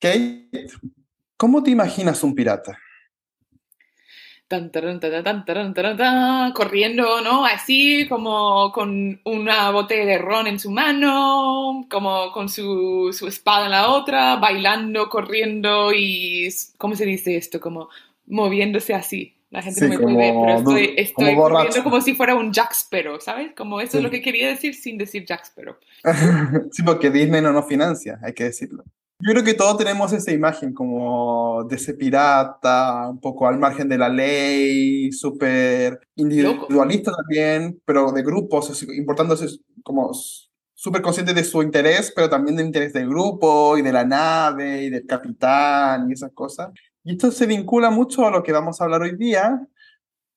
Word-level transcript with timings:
Kate, 0.00 0.48
¿cómo 1.36 1.62
te 1.62 1.70
imaginas 1.70 2.22
un 2.22 2.34
pirata? 2.34 2.78
Tan, 4.46 4.70
taran, 4.72 4.98
taran, 4.98 5.74
taran, 5.74 6.52
corriendo, 6.52 7.20
¿no? 7.20 7.44
Así 7.44 8.06
como 8.08 8.72
con 8.72 9.20
una 9.24 9.70
botella 9.70 10.06
de 10.06 10.18
ron 10.18 10.46
en 10.46 10.58
su 10.58 10.70
mano, 10.70 11.86
como 11.90 12.32
con 12.32 12.48
su, 12.48 13.10
su 13.12 13.26
espada 13.26 13.66
en 13.66 13.72
la 13.72 13.90
otra, 13.90 14.36
bailando, 14.36 15.10
corriendo 15.10 15.92
y, 15.92 16.48
¿cómo 16.78 16.96
se 16.96 17.04
dice 17.04 17.36
esto? 17.36 17.60
Como 17.60 17.90
moviéndose 18.26 18.94
así. 18.94 19.34
La 19.50 19.60
gente 19.62 19.80
Sí, 19.80 19.86
no 19.86 19.90
me 19.90 19.98
puede 19.98 20.32
como 20.32 20.46
ver, 20.46 20.46
pero 20.46 20.58
estoy, 20.58 20.94
estoy 20.96 21.14
como 21.34 21.42
corriendo 21.42 21.82
como 21.84 22.00
si 22.00 22.14
fuera 22.14 22.34
un 22.34 22.52
Jack 22.52 22.72
Sparrow, 22.72 23.20
¿sabes? 23.20 23.52
Como 23.54 23.80
eso 23.82 23.92
Sí. 23.92 23.96
es 23.98 24.04
lo 24.04 24.10
que 24.10 24.22
quería 24.22 24.48
decir 24.48 24.74
sin 24.74 24.96
decir 24.96 25.26
Jack 25.26 25.44
Sparrow. 25.44 25.76
Sí, 26.72 26.82
porque 26.82 27.10
Disney 27.10 27.42
no 27.42 27.52
nos 27.52 27.66
financia, 27.66 28.18
hay 28.22 28.32
que 28.32 28.44
decirlo. 28.44 28.84
Yo 29.20 29.32
creo 29.32 29.42
que 29.42 29.54
todos 29.54 29.76
tenemos 29.76 30.12
esa 30.12 30.30
imagen 30.30 30.72
como 30.72 31.64
de 31.64 31.74
ese 31.74 31.94
pirata, 31.94 33.08
un 33.08 33.20
poco 33.20 33.48
al 33.48 33.58
margen 33.58 33.88
de 33.88 33.98
la 33.98 34.08
ley, 34.08 35.10
súper 35.10 35.98
individualista 36.14 37.10
también, 37.12 37.82
pero 37.84 38.12
de 38.12 38.22
grupos, 38.22 38.80
importándose 38.94 39.58
como 39.82 40.12
súper 40.72 41.02
consciente 41.02 41.34
de 41.34 41.42
su 41.42 41.60
interés, 41.62 42.12
pero 42.14 42.30
también 42.30 42.56
del 42.56 42.66
interés 42.66 42.92
del 42.92 43.08
grupo 43.08 43.76
y 43.76 43.82
de 43.82 43.92
la 43.92 44.04
nave 44.04 44.84
y 44.84 44.90
del 44.90 45.04
capitán 45.04 46.08
y 46.08 46.12
esas 46.12 46.30
cosas. 46.32 46.70
Y 47.02 47.12
esto 47.12 47.32
se 47.32 47.46
vincula 47.46 47.90
mucho 47.90 48.24
a 48.24 48.30
lo 48.30 48.44
que 48.44 48.52
vamos 48.52 48.80
a 48.80 48.84
hablar 48.84 49.02
hoy 49.02 49.16
día, 49.16 49.66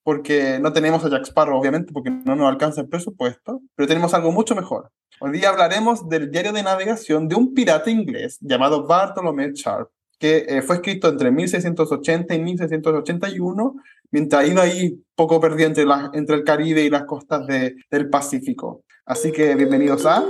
porque 0.03 0.57
no 0.59 0.73
tenemos 0.73 1.05
a 1.05 1.09
Jack 1.09 1.27
Sparrow, 1.27 1.59
obviamente, 1.59 1.93
porque 1.93 2.09
no 2.09 2.35
nos 2.35 2.49
alcanza 2.49 2.81
el 2.81 2.89
presupuesto, 2.89 3.61
pero 3.75 3.87
tenemos 3.87 4.15
algo 4.15 4.31
mucho 4.31 4.55
mejor. 4.55 4.91
Hoy 5.23 5.33
día 5.33 5.49
hablaremos 5.49 6.09
del 6.09 6.31
diario 6.31 6.51
de 6.51 6.63
navegación 6.63 7.27
de 7.27 7.35
un 7.35 7.53
pirata 7.53 7.91
inglés 7.91 8.37
llamado 8.41 8.87
Bartholomew 8.87 9.51
Sharp, 9.53 9.89
que 10.17 10.45
eh, 10.47 10.61
fue 10.63 10.77
escrito 10.77 11.09
entre 11.09 11.29
1680 11.29 12.33
y 12.33 12.39
1681, 12.41 13.75
mientras 14.09 14.47
iba 14.47 14.63
ahí 14.63 14.99
poco 15.15 15.39
perdido 15.39 15.67
entre, 15.69 15.85
las- 15.85 16.09
entre 16.13 16.37
el 16.37 16.43
Caribe 16.43 16.83
y 16.83 16.89
las 16.89 17.03
costas 17.05 17.45
de- 17.45 17.75
del 17.91 18.09
Pacífico. 18.09 18.83
Así 19.05 19.31
que 19.31 19.53
bienvenidos 19.53 20.07
a... 20.07 20.23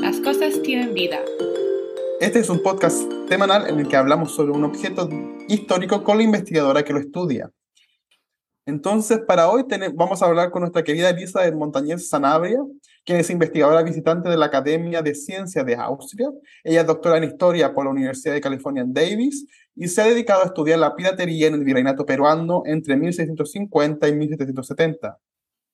Las 0.00 0.18
cosas 0.20 0.62
tienen 0.62 0.94
vida. 0.94 1.18
Este 2.18 2.38
es 2.38 2.48
un 2.48 2.62
podcast 2.62 3.02
semanal 3.28 3.68
en 3.68 3.80
el 3.80 3.88
que 3.88 3.96
hablamos 3.96 4.34
sobre 4.34 4.52
un 4.52 4.64
objeto 4.64 5.10
histórico 5.48 6.02
con 6.02 6.16
la 6.16 6.22
investigadora 6.22 6.82
que 6.84 6.94
lo 6.94 7.00
estudia. 7.00 7.50
Entonces, 8.64 9.18
para 9.26 9.50
hoy 9.50 9.64
vamos 9.94 10.22
a 10.22 10.26
hablar 10.26 10.50
con 10.50 10.60
nuestra 10.60 10.84
querida 10.84 11.10
Elizabeth 11.10 11.52
Montañez 11.52 12.08
Sanabria, 12.08 12.60
quien 13.04 13.18
es 13.18 13.30
investigadora 13.30 13.82
visitante 13.82 14.28
de 14.28 14.36
la 14.36 14.46
Academia 14.46 15.02
de 15.02 15.14
Ciencias 15.14 15.66
de 15.66 15.74
Austria. 15.74 16.30
Ella 16.62 16.82
es 16.82 16.86
doctora 16.86 17.18
en 17.18 17.24
Historia 17.24 17.74
por 17.74 17.84
la 17.84 17.90
Universidad 17.90 18.34
de 18.34 18.40
California 18.40 18.82
en 18.82 18.92
Davis 18.92 19.46
y 19.74 19.88
se 19.88 20.02
ha 20.02 20.06
dedicado 20.06 20.42
a 20.42 20.46
estudiar 20.46 20.78
la 20.78 20.94
piratería 20.94 21.48
en 21.48 21.54
el 21.54 21.64
virreinato 21.64 22.06
peruano 22.06 22.62
entre 22.66 22.96
1650 22.96 24.08
y 24.08 24.14
1770, 24.14 25.18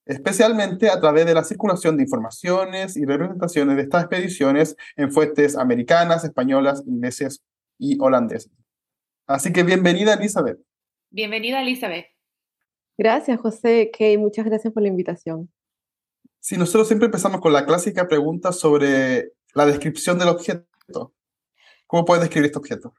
especialmente 0.06 0.88
a 0.88 1.00
través 1.00 1.26
de 1.26 1.34
la 1.34 1.44
circulación 1.44 1.96
de 1.96 2.04
informaciones 2.04 2.96
y 2.96 3.04
representaciones 3.04 3.76
de 3.76 3.82
estas 3.82 4.04
expediciones 4.04 4.76
en 4.96 5.12
fuentes 5.12 5.56
americanas, 5.56 6.24
españolas, 6.24 6.82
inglesas 6.86 7.42
y 7.78 7.98
holandesas. 8.00 8.52
Así 9.26 9.52
que 9.52 9.62
bienvenida, 9.62 10.14
Elizabeth. 10.14 10.58
Bienvenida, 11.10 11.60
Elizabeth. 11.60 12.06
Gracias, 12.96 13.38
José. 13.40 13.90
Kay, 13.96 14.16
muchas 14.16 14.46
gracias 14.46 14.72
por 14.72 14.82
la 14.82 14.88
invitación. 14.88 15.50
Si 16.48 16.56
nosotros 16.56 16.86
siempre 16.86 17.04
empezamos 17.04 17.42
con 17.42 17.52
la 17.52 17.66
clásica 17.66 18.08
pregunta 18.08 18.52
sobre 18.52 19.32
la 19.54 19.66
descripción 19.66 20.18
del 20.18 20.28
objeto. 20.28 21.12
¿Cómo 21.86 22.06
puedes 22.06 22.22
describir 22.22 22.46
este 22.46 22.58
objeto? 22.58 22.94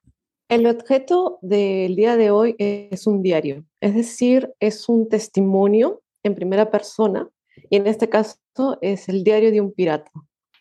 El 0.49 0.67
objeto 0.67 1.39
del 1.41 1.95
día 1.95 2.15
de 2.15 2.29
hoy 2.29 2.55
es 2.59 3.07
un 3.07 3.23
diario, 3.23 3.65
es 3.81 3.95
decir, 3.95 4.53
es 4.59 4.87
un 4.87 5.09
testimonio 5.09 6.03
en 6.21 6.35
primera 6.35 6.69
persona 6.69 7.27
y 7.71 7.77
en 7.77 7.87
este 7.87 8.07
caso 8.07 8.37
es 8.81 9.09
el 9.09 9.23
diario 9.23 9.49
de 9.51 9.61
un 9.61 9.73
pirata 9.73 10.11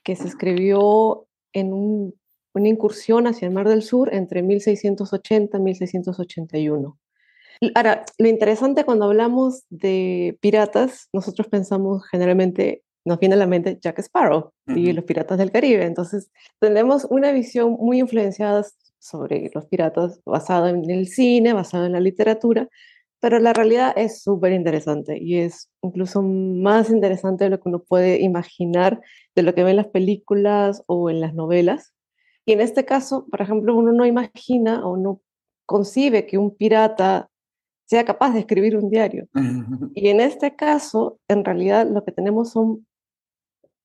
que 0.03 0.17
se 0.17 0.27
escribió 0.27 1.27
en 1.53 1.75
un- 1.75 2.15
una 2.55 2.69
incursión 2.69 3.27
hacia 3.27 3.49
el 3.49 3.53
Mar 3.53 3.69
del 3.69 3.83
Sur 3.83 4.15
entre 4.15 4.43
1680 4.43 5.59
y 5.59 5.61
1681. 5.61 6.99
Ahora, 7.75 8.05
lo 8.19 8.29
interesante 8.29 8.85
cuando 8.85 9.07
hablamos 9.07 9.65
de 9.71 10.39
piratas, 10.41 11.09
nosotros 11.13 11.49
pensamos 11.49 12.07
generalmente, 12.09 12.85
nos 13.05 13.19
viene 13.19 13.35
a 13.35 13.39
la 13.39 13.47
mente 13.47 13.79
Jack 13.81 13.99
Sparrow 14.01 14.53
y 14.69 14.85
Ujú. 14.85 14.97
los 14.97 15.05
piratas 15.05 15.39
del 15.39 15.51
Caribe. 15.51 15.85
Entonces, 15.85 16.31
tenemos 16.61 17.07
una 17.11 17.33
visión 17.33 17.73
muy 17.73 18.01
influenciada 18.01 18.65
sobre 18.99 19.51
los 19.55 19.67
piratas 19.67 20.21
basada 20.25 20.71
en 20.71 20.89
el 20.91 21.09
cine, 21.09 21.53
basada 21.53 21.87
en 21.87 21.93
la 21.93 22.01
literatura, 22.01 22.69
pero 23.21 23.41
la 23.41 23.53
realidad 23.53 23.93
es 23.97 24.23
súper 24.23 24.53
interesante 24.53 25.19
y 25.21 25.39
es 25.39 25.69
incluso 25.83 26.23
más 26.23 26.91
interesante 26.91 27.45
de 27.45 27.51
lo 27.51 27.61
que 27.61 27.69
uno 27.69 27.81
puede 27.81 28.21
imaginar 28.21 29.01
de 29.35 29.43
lo 29.43 29.55
que 29.55 29.65
ve 29.65 29.71
en 29.71 29.77
las 29.77 29.89
películas 29.89 30.83
o 30.87 31.11
en 31.11 31.21
las 31.21 31.35
novelas. 31.35 31.95
Y 32.47 32.53
en 32.53 32.61
este 32.61 32.85
caso, 32.85 33.27
por 33.31 33.43
ejemplo, 33.43 33.75
uno 33.75 33.93
no 33.93 34.07
imagina 34.07 34.87
o 34.87 34.97
no 34.97 35.21
concibe 35.67 36.27
que 36.27 36.39
un 36.39 36.57
pirata 36.57 37.28
sea 37.89 38.05
capaz 38.05 38.33
de 38.33 38.41
escribir 38.41 38.77
un 38.77 38.91
diario. 38.91 39.29
Y 39.95 40.09
en 40.09 40.21
este 40.21 40.55
caso, 40.55 41.19
en 41.27 41.45
realidad 41.45 41.89
lo 41.89 42.05
que 42.05 42.13
tenemos 42.13 42.51
son 42.51 42.87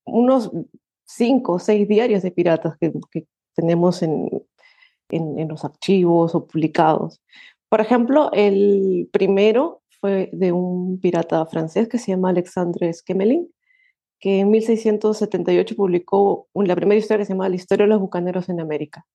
unos 0.05 0.51
cinco 1.05 1.53
o 1.53 1.59
seis 1.59 1.87
diarios 1.87 2.21
de 2.21 2.31
piratas 2.31 2.77
que, 2.77 2.91
que 3.11 3.25
tenemos 3.55 4.03
en, 4.03 4.29
en, 5.09 5.39
en 5.39 5.47
los 5.47 5.63
archivos 5.63 6.35
o 6.35 6.45
publicados. 6.45 7.21
Por 7.69 7.79
ejemplo, 7.79 8.29
el 8.33 9.09
primero 9.13 9.81
fue 10.01 10.29
de 10.33 10.51
un 10.51 10.99
pirata 10.99 11.45
francés 11.45 11.87
que 11.87 11.97
se 11.97 12.11
llama 12.11 12.29
Alexandre 12.29 12.91
Schemelin, 12.91 13.49
que 14.19 14.41
en 14.41 14.51
1678 14.51 15.75
publicó 15.77 16.49
la 16.53 16.75
primera 16.75 16.99
historia 16.99 17.19
que 17.19 17.25
se 17.25 17.33
llama 17.33 17.47
La 17.47 17.55
historia 17.55 17.85
de 17.85 17.89
los 17.89 18.01
bucaneros 18.01 18.49
en 18.49 18.59
América. 18.59 19.05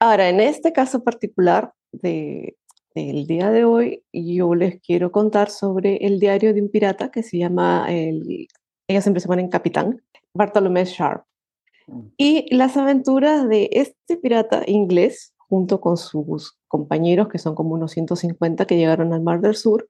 Ahora, 0.00 0.28
en 0.28 0.38
este 0.38 0.72
caso 0.72 1.02
particular 1.02 1.72
de, 1.90 2.56
del 2.94 3.26
día 3.26 3.50
de 3.50 3.64
hoy, 3.64 4.04
yo 4.12 4.54
les 4.54 4.80
quiero 4.80 5.10
contar 5.10 5.50
sobre 5.50 5.96
el 5.96 6.20
diario 6.20 6.54
de 6.54 6.62
un 6.62 6.70
pirata 6.70 7.10
que 7.10 7.22
se 7.22 7.38
llama, 7.38 7.86
el, 7.88 8.48
ellos 8.88 9.04
siempre 9.04 9.20
se 9.20 9.28
ponen 9.28 9.48
capitán, 9.48 10.02
Bartolomé 10.32 10.84
Sharp. 10.84 11.24
Y 12.16 12.54
las 12.54 12.76
aventuras 12.76 13.48
de 13.48 13.68
este 13.72 14.16
pirata 14.16 14.62
inglés, 14.66 15.34
junto 15.36 15.80
con 15.80 15.96
sus 15.96 16.56
compañeros, 16.68 17.28
que 17.28 17.38
son 17.38 17.54
como 17.54 17.74
unos 17.74 17.92
150 17.92 18.64
que 18.66 18.76
llegaron 18.76 19.12
al 19.12 19.22
Mar 19.22 19.40
del 19.40 19.54
Sur. 19.54 19.88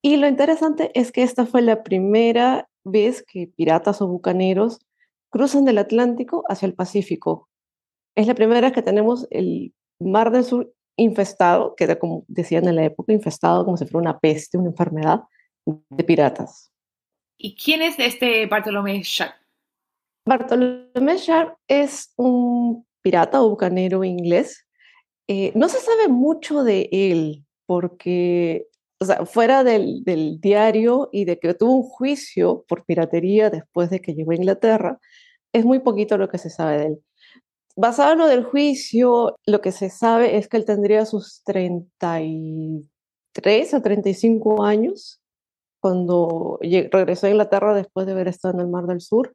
Y 0.00 0.16
lo 0.16 0.26
interesante 0.26 0.90
es 0.94 1.12
que 1.12 1.22
esta 1.22 1.44
fue 1.44 1.60
la 1.60 1.82
primera 1.82 2.68
vez 2.84 3.22
que 3.22 3.48
piratas 3.48 4.00
o 4.00 4.06
bucaneros 4.06 4.80
cruzan 5.28 5.64
del 5.64 5.78
Atlántico 5.78 6.44
hacia 6.48 6.66
el 6.66 6.74
Pacífico. 6.74 7.48
Es 8.16 8.26
la 8.26 8.34
primera 8.34 8.62
vez 8.62 8.72
que 8.72 8.82
tenemos 8.82 9.26
el 9.30 9.74
Mar 10.00 10.30
del 10.30 10.44
Sur 10.44 10.72
infestado, 10.98 11.74
que 11.74 11.84
era 11.84 11.98
como 11.98 12.24
decían 12.28 12.68
en 12.68 12.76
la 12.76 12.84
época, 12.84 13.12
infestado 13.12 13.64
como 13.64 13.76
si 13.76 13.86
fuera 13.86 14.10
una 14.10 14.18
peste, 14.18 14.58
una 14.58 14.70
enfermedad 14.70 15.22
de 15.64 16.04
piratas. 16.04 16.70
¿Y 17.38 17.54
quién 17.54 17.82
es 17.82 17.98
este 17.98 18.46
Bartolomé 18.46 19.00
Sharp? 19.02 19.34
Bartolomé 20.26 21.16
Sharp 21.16 21.56
es 21.68 22.12
un 22.16 22.84
pirata 23.00 23.40
o 23.40 23.48
bucanero 23.48 24.04
inglés. 24.04 24.66
Eh, 25.28 25.52
no 25.54 25.68
se 25.68 25.78
sabe 25.78 26.08
mucho 26.08 26.64
de 26.64 26.88
él 26.90 27.44
porque, 27.64 28.66
o 28.98 29.04
sea, 29.04 29.24
fuera 29.24 29.62
del, 29.62 30.02
del, 30.04 30.40
diario 30.40 31.10
y 31.12 31.26
de 31.26 31.38
que 31.38 31.54
tuvo 31.54 31.74
un 31.74 31.82
juicio 31.82 32.64
por 32.66 32.84
piratería 32.84 33.50
después 33.50 33.88
de 33.90 34.00
que 34.00 34.14
llegó 34.14 34.32
a 34.32 34.36
Inglaterra, 34.36 34.98
es 35.52 35.64
muy 35.64 35.78
poquito 35.78 36.18
lo 36.18 36.28
que 36.28 36.38
se 36.38 36.50
sabe 36.50 36.78
de 36.78 36.86
él. 36.86 36.98
Basado 37.80 38.14
en 38.14 38.18
lo 38.18 38.26
del 38.26 38.42
juicio, 38.42 39.36
lo 39.46 39.60
que 39.60 39.70
se 39.70 39.88
sabe 39.88 40.36
es 40.36 40.48
que 40.48 40.56
él 40.56 40.64
tendría 40.64 41.06
sus 41.06 41.44
33 41.44 43.72
o 43.72 43.80
35 43.80 44.64
años 44.64 45.20
cuando 45.78 46.58
regresó 46.60 47.28
a 47.28 47.30
Inglaterra 47.30 47.76
después 47.76 48.04
de 48.04 48.14
haber 48.14 48.26
estado 48.26 48.54
en 48.54 48.60
el 48.62 48.66
Mar 48.66 48.86
del 48.86 49.00
Sur 49.00 49.32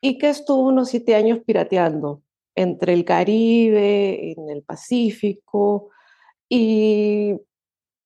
y 0.00 0.18
que 0.18 0.28
estuvo 0.28 0.62
unos 0.62 0.88
siete 0.88 1.14
años 1.14 1.38
pirateando 1.46 2.20
entre 2.56 2.94
el 2.94 3.04
Caribe, 3.04 4.32
en 4.32 4.50
el 4.50 4.64
Pacífico, 4.64 5.90
y 6.48 7.36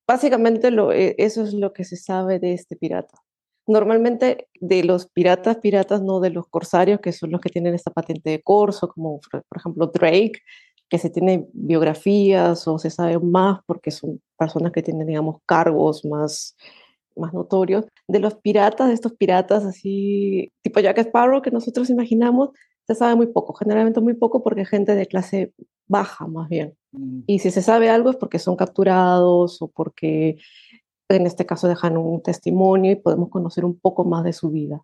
básicamente 0.06 0.70
lo, 0.70 0.92
eso 0.92 1.44
es 1.44 1.54
lo 1.54 1.72
que 1.72 1.84
se 1.84 1.96
sabe 1.96 2.38
de 2.38 2.52
este 2.52 2.76
pirata. 2.76 3.21
Normalmente 3.66 4.48
de 4.60 4.82
los 4.84 5.06
piratas, 5.06 5.58
piratas, 5.58 6.02
no 6.02 6.20
de 6.20 6.30
los 6.30 6.48
corsarios, 6.48 7.00
que 7.00 7.12
son 7.12 7.30
los 7.30 7.40
que 7.40 7.50
tienen 7.50 7.74
esta 7.74 7.90
patente 7.90 8.30
de 8.30 8.42
corso, 8.42 8.88
como 8.88 9.20
por 9.30 9.58
ejemplo 9.58 9.86
Drake, 9.86 10.40
que 10.88 10.98
se 10.98 11.08
tiene 11.08 11.48
biografías 11.54 12.68
o 12.68 12.78
se 12.78 12.90
sabe 12.90 13.18
más 13.18 13.60
porque 13.66 13.90
son 13.90 14.20
personas 14.36 14.72
que 14.72 14.82
tienen, 14.82 15.06
digamos, 15.06 15.36
cargos 15.46 16.04
más, 16.04 16.54
más 17.16 17.32
notorios. 17.32 17.86
De 18.06 18.18
los 18.18 18.34
piratas, 18.34 18.88
de 18.88 18.94
estos 18.94 19.14
piratas 19.14 19.64
así, 19.64 20.52
tipo 20.60 20.80
Jack 20.80 20.98
Sparrow, 20.98 21.40
que 21.40 21.50
nosotros 21.50 21.88
imaginamos, 21.88 22.50
se 22.86 22.94
sabe 22.94 23.14
muy 23.14 23.28
poco, 23.28 23.54
generalmente 23.54 24.00
muy 24.00 24.14
poco 24.14 24.42
porque 24.42 24.66
gente 24.66 24.94
de 24.94 25.06
clase 25.06 25.52
baja 25.86 26.26
más 26.26 26.48
bien. 26.48 26.74
Mm. 26.90 27.20
Y 27.26 27.38
si 27.38 27.50
se 27.50 27.62
sabe 27.62 27.88
algo 27.88 28.10
es 28.10 28.16
porque 28.16 28.38
son 28.38 28.56
capturados 28.56 29.62
o 29.62 29.68
porque 29.68 30.36
en 31.16 31.26
este 31.26 31.46
caso 31.46 31.68
dejan 31.68 31.96
un 31.96 32.22
testimonio 32.22 32.92
y 32.92 32.96
podemos 32.96 33.28
conocer 33.30 33.64
un 33.64 33.78
poco 33.78 34.04
más 34.04 34.24
de 34.24 34.32
su 34.32 34.50
vida. 34.50 34.82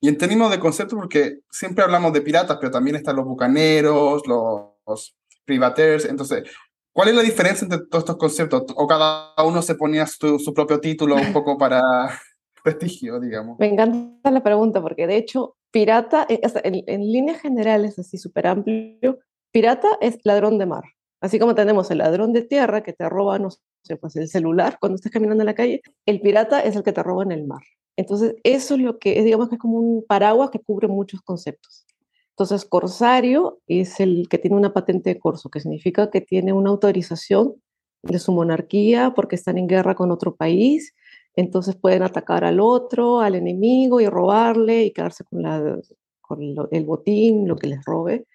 Y 0.00 0.08
en 0.08 0.18
términos 0.18 0.50
de 0.50 0.60
conceptos, 0.60 0.98
porque 0.98 1.38
siempre 1.50 1.82
hablamos 1.82 2.12
de 2.12 2.20
piratas, 2.20 2.58
pero 2.60 2.70
también 2.70 2.96
están 2.96 3.16
los 3.16 3.24
bucaneros, 3.24 4.22
los, 4.26 5.16
privaters, 5.46 6.04
entonces, 6.04 6.44
¿cuál 6.92 7.08
es 7.08 7.14
la 7.14 7.22
diferencia 7.22 7.64
entre 7.64 7.86
todos 7.86 8.02
estos 8.02 8.16
conceptos? 8.16 8.64
¿O 8.76 8.86
cada 8.86 9.34
uno 9.44 9.62
se 9.62 9.74
ponía 9.74 10.06
su, 10.06 10.38
su 10.38 10.52
propio 10.52 10.78
título 10.78 11.16
un 11.16 11.32
poco 11.32 11.56
para 11.56 11.82
prestigio, 12.62 13.18
digamos? 13.18 13.58
Me 13.58 13.66
encanta 13.66 14.30
la 14.30 14.42
pregunta, 14.42 14.82
porque 14.82 15.06
de 15.06 15.16
hecho, 15.16 15.56
pirata, 15.70 16.26
eh, 16.28 16.40
en, 16.64 16.84
en 16.86 17.00
líneas 17.12 17.40
generales, 17.40 17.98
así 17.98 18.18
súper 18.18 18.46
amplio, 18.46 19.20
pirata 19.52 19.88
es 20.00 20.18
ladrón 20.24 20.58
de 20.58 20.66
mar. 20.66 20.84
Así 21.22 21.38
como 21.38 21.54
tenemos 21.54 21.90
el 21.90 21.98
ladrón 21.98 22.34
de 22.34 22.42
tierra 22.42 22.82
que 22.82 22.92
te 22.92 23.08
roba, 23.08 23.38
no 23.38 23.48
sé, 23.84 23.96
pues 23.96 24.16
el 24.16 24.28
celular 24.28 24.78
cuando 24.80 24.96
estás 24.96 25.12
caminando 25.12 25.42
en 25.42 25.46
la 25.46 25.54
calle, 25.54 25.82
el 26.06 26.20
pirata 26.20 26.60
es 26.60 26.76
el 26.76 26.82
que 26.82 26.92
te 26.92 27.02
roba 27.02 27.22
en 27.22 27.32
el 27.32 27.46
mar. 27.46 27.62
Entonces, 27.96 28.34
eso 28.42 28.74
es 28.74 28.80
lo 28.80 28.98
que 28.98 29.18
es, 29.18 29.24
digamos 29.24 29.48
que 29.48 29.56
es 29.56 29.60
como 29.60 29.78
un 29.78 30.04
paraguas 30.06 30.50
que 30.50 30.58
cubre 30.58 30.88
muchos 30.88 31.22
conceptos. 31.22 31.86
Entonces, 32.30 32.64
corsario 32.64 33.60
es 33.68 34.00
el 34.00 34.28
que 34.28 34.38
tiene 34.38 34.56
una 34.56 34.72
patente 34.72 35.10
de 35.10 35.20
corso, 35.20 35.50
que 35.50 35.60
significa 35.60 36.10
que 36.10 36.20
tiene 36.20 36.52
una 36.52 36.70
autorización 36.70 37.54
de 38.02 38.18
su 38.18 38.32
monarquía 38.32 39.12
porque 39.14 39.36
están 39.36 39.58
en 39.58 39.68
guerra 39.68 39.94
con 39.94 40.10
otro 40.10 40.34
país, 40.34 40.94
entonces 41.36 41.76
pueden 41.76 42.02
atacar 42.02 42.44
al 42.44 42.60
otro, 42.60 43.20
al 43.20 43.34
enemigo 43.34 44.00
y 44.00 44.06
robarle 44.06 44.84
y 44.84 44.92
quedarse 44.92 45.24
con, 45.24 45.42
la, 45.42 45.78
con 46.20 46.40
el 46.42 46.84
botín, 46.84 47.48
lo 47.48 47.56
que 47.56 47.68
les 47.68 47.84
robe. 47.84 48.26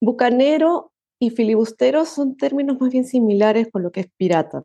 Bucanero 0.00 0.92
y 1.18 1.30
filibustero 1.30 2.06
son 2.06 2.36
términos 2.36 2.80
más 2.80 2.90
bien 2.90 3.04
similares 3.04 3.68
con 3.70 3.82
lo 3.82 3.92
que 3.92 4.00
es 4.00 4.08
pirata. 4.16 4.64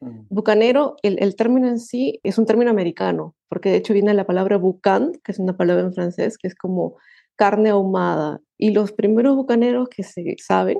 Mm. 0.00 0.20
Bucanero, 0.28 0.96
el, 1.02 1.36
término 1.36 1.68
en 1.68 1.78
sí 1.78 2.20
es 2.22 2.38
un 2.38 2.46
término 2.46 2.70
americano, 2.70 3.34
porque 3.48 3.70
de 3.70 3.76
hecho 3.76 3.94
viene 3.94 4.14
la 4.14 4.26
palabra 4.26 4.56
bucan, 4.56 5.12
que 5.24 5.32
es 5.32 5.38
una 5.38 5.56
palabra 5.56 5.84
en 5.84 5.94
francés, 5.94 6.38
que 6.38 6.48
es 6.48 6.54
como 6.54 6.96
carne 7.36 7.70
ahumada. 7.70 8.40
Y 8.58 8.70
los 8.70 8.92
primeros 8.92 9.36
bucaneros 9.36 9.88
que 9.88 10.02
se 10.02 10.36
saben 10.38 10.78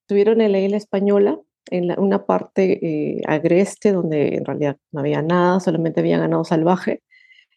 estuvieron 0.00 0.40
en 0.40 0.52
la 0.52 0.60
isla 0.60 0.76
española, 0.76 1.38
en 1.70 1.98
una 1.98 2.26
parte 2.26 2.78
eh, 2.82 3.22
agreste, 3.26 3.92
donde 3.92 4.34
en 4.34 4.44
realidad 4.44 4.76
no 4.90 5.00
había 5.00 5.22
nada, 5.22 5.60
solamente 5.60 6.00
había 6.00 6.18
ganado 6.18 6.44
salvaje. 6.44 7.02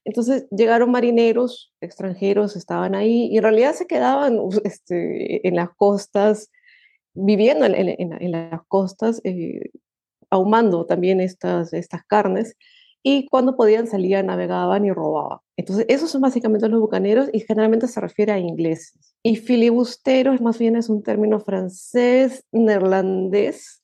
Entonces 0.05 0.47
llegaron 0.51 0.91
marineros 0.91 1.73
extranjeros, 1.81 2.55
estaban 2.55 2.93
ahí, 2.93 3.27
y 3.31 3.37
en 3.37 3.43
realidad 3.43 3.73
se 3.73 3.87
quedaban 3.87 4.39
este, 4.63 5.47
en 5.47 5.55
las 5.55 5.69
costas, 5.75 6.51
viviendo 7.15 7.65
en, 7.65 8.31
las 8.31 8.61
costas, 8.67 9.19
eh, 9.23 9.71
ahumando 10.35 10.85
también 10.85 11.19
estas, 11.19 11.73
estas 11.73 12.03
carnes 12.05 12.55
y 13.03 13.27
cuando 13.27 13.55
podían 13.55 13.87
salían, 13.87 14.25
navegaban 14.25 14.83
y 14.85 14.91
robaban. 14.91 15.39
Entonces, 15.57 15.85
esos 15.89 16.09
son 16.09 16.21
básicamente 16.21 16.67
los 16.67 16.79
bucaneros 16.79 17.29
y 17.31 17.41
generalmente 17.41 17.87
se 17.87 18.01
refiere 18.01 18.31
a 18.31 18.39
ingleses. 18.39 19.15
Y 19.21 19.35
filibusteros 19.35 20.41
más 20.41 20.57
bien 20.57 20.75
es 20.75 20.89
un 20.89 21.03
término 21.03 21.39
francés, 21.39 22.43
neerlandés. 22.51 23.83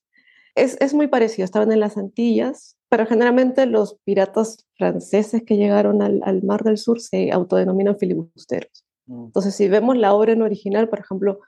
Es, 0.55 0.75
es 0.81 0.93
muy 0.93 1.07
parecido, 1.07 1.45
estaban 1.45 1.71
en 1.71 1.79
las 1.79 1.97
Antillas, 1.97 2.77
pero 2.89 3.05
generalmente 3.05 3.67
los 3.67 3.99
piratas 4.03 4.67
franceses 4.75 5.43
que 5.43 5.55
llegaron 5.55 6.01
al, 6.01 6.21
al 6.25 6.41
Mar 6.43 6.63
del 6.63 6.77
Sur 6.77 6.99
se 6.99 7.31
autodenominan 7.31 7.97
filibusteros. 7.97 8.83
Mm. 9.05 9.25
Entonces, 9.25 9.55
si 9.55 9.69
vemos 9.69 9.97
la 9.97 10.13
obra 10.13 10.33
en 10.33 10.41
original, 10.41 10.89
por 10.89 10.99
ejemplo, 10.99 11.39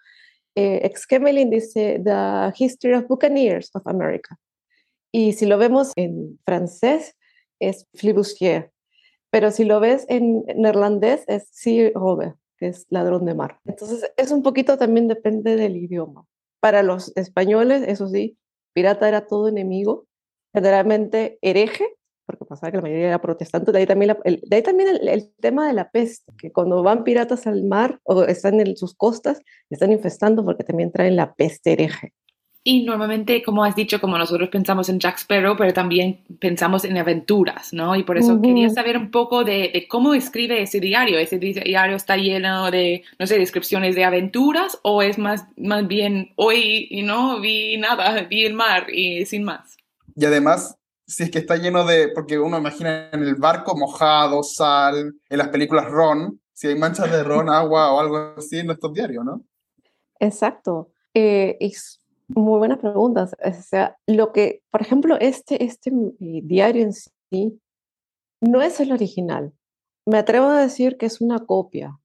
eh, 0.55 0.81
Exquemelin 0.83 1.49
dice 1.49 1.99
The 2.03 2.53
History 2.55 2.93
of 2.93 3.07
Buccaneers 3.07 3.71
of 3.75 3.87
America. 3.87 4.37
Y 5.15 5.33
si 5.33 5.45
lo 5.45 5.59
vemos 5.59 5.91
en 5.95 6.39
francés, 6.43 7.15
es 7.59 7.87
flibustier. 7.93 8.71
Pero 9.29 9.51
si 9.51 9.63
lo 9.63 9.79
ves 9.79 10.05
en 10.09 10.43
neerlandés, 10.55 11.23
es 11.27 11.51
robber, 11.93 12.33
que 12.57 12.67
es 12.67 12.87
ladrón 12.89 13.25
de 13.25 13.35
mar. 13.35 13.59
Entonces, 13.65 14.11
es 14.17 14.31
un 14.31 14.41
poquito 14.41 14.77
también 14.77 15.07
depende 15.07 15.55
del 15.55 15.77
idioma. 15.77 16.25
Para 16.59 16.81
los 16.81 17.15
españoles, 17.15 17.83
eso 17.87 18.07
sí, 18.07 18.37
pirata 18.73 19.07
era 19.07 19.27
todo 19.27 19.47
enemigo, 19.47 20.07
generalmente 20.51 21.37
hereje, 21.41 21.85
porque 22.25 22.45
pasaba 22.45 22.71
que 22.71 22.77
la 22.77 22.83
mayoría 22.83 23.07
era 23.09 23.21
protestante, 23.21 23.71
de 23.71 23.79
ahí 23.79 23.85
también, 23.85 24.17
el, 24.23 24.41
de 24.43 24.55
ahí 24.55 24.63
también 24.63 24.97
el, 24.99 25.33
tema 25.39 25.67
de 25.67 25.73
la 25.73 25.91
peste, 25.91 26.31
que 26.39 26.51
cuando 26.51 26.81
van 26.81 27.03
piratas 27.03 27.45
al 27.45 27.63
mar 27.63 27.99
o 28.03 28.23
están 28.23 28.59
en 28.59 28.75
sus 28.77 28.95
costas, 28.95 29.41
están 29.69 29.91
infestando 29.91 30.43
porque 30.43 30.63
también 30.63 30.91
traen 30.91 31.15
la 31.15 31.35
peste 31.35 31.73
hereje. 31.73 32.13
Y 32.65 32.83
normalmente, 32.83 33.43
como 33.43 33.65
has 33.65 33.75
dicho, 33.75 33.99
como 33.99 34.17
nosotros 34.17 34.47
pensamos 34.47 34.87
en 34.87 34.97
Jack 34.97 35.17
Sparrow, 35.17 35.57
pero 35.57 35.73
también 35.73 36.21
pensamos 36.39 36.85
en 36.85 36.97
aventuras, 36.97 37.73
¿no? 37.73 37.93
Y 37.97 38.03
por 38.03 38.17
eso 38.17 38.41
quería 38.41 38.69
saber 38.69 38.97
un 38.97 39.11
poco 39.11 39.43
de, 39.43 39.85
cómo 39.89 40.13
escribe 40.13 40.61
ese 40.61 40.79
diario. 40.79 41.19
¿Ese 41.19 41.39
diario 41.39 41.97
está 41.97 42.15
lleno 42.15 42.71
de, 42.71 43.03
no 43.19 43.27
sé, 43.27 43.37
descripciones 43.37 43.95
de 43.95 44.05
aventuras 44.05 44.79
o 44.81 45.01
es 45.01 45.17
más, 45.17 45.45
más 45.57 45.85
bien 45.87 46.31
hoy, 46.37 46.87
y 46.89 47.01
no 47.01 47.41
vi 47.41 47.75
nada, 47.77 48.21
vi 48.29 48.45
el 48.45 48.53
mar 48.53 48.87
y 48.89 49.25
sin 49.25 49.43
más? 49.43 49.75
Y 50.15 50.23
además, 50.23 50.77
si 51.05 51.23
es 51.23 51.31
que 51.31 51.39
está 51.39 51.57
lleno 51.57 51.85
de, 51.85 52.09
porque 52.15 52.39
uno 52.39 52.57
imagina 52.57 53.09
en 53.11 53.23
el 53.23 53.35
barco 53.35 53.75
mojado, 53.75 54.41
sal, 54.41 55.13
en 55.29 55.37
las 55.37 55.49
películas 55.49 55.91
Ron, 55.91 56.39
si 56.53 56.67
hay 56.67 56.75
manchas 56.75 57.11
de 57.11 57.23
Ron, 57.23 57.49
agua 57.49 57.91
o 57.91 57.99
algo 57.99 58.35
así 58.37 58.59
en 58.59 58.71
estos 58.71 58.93
diarios, 58.93 59.25
¿no? 59.25 59.43
Exacto. 60.19 60.91
Eh, 61.13 61.57
muy 62.27 62.57
buenas 62.57 62.79
preguntas. 62.79 63.35
O 63.43 63.53
sea, 63.53 63.97
lo 64.07 64.31
que, 64.31 64.61
por 64.71 64.81
ejemplo, 64.81 65.17
este, 65.19 65.63
este 65.63 65.89
eh, 65.91 66.41
diario 66.43 66.83
en 66.83 66.93
sí 66.93 67.59
no 68.41 68.61
es 68.61 68.79
el 68.79 68.91
original. 68.91 69.53
Me 70.05 70.17
atrevo 70.17 70.47
a 70.47 70.61
decir 70.61 70.97
que 70.97 71.05
es 71.05 71.21
una 71.21 71.39
copia, 71.39 71.97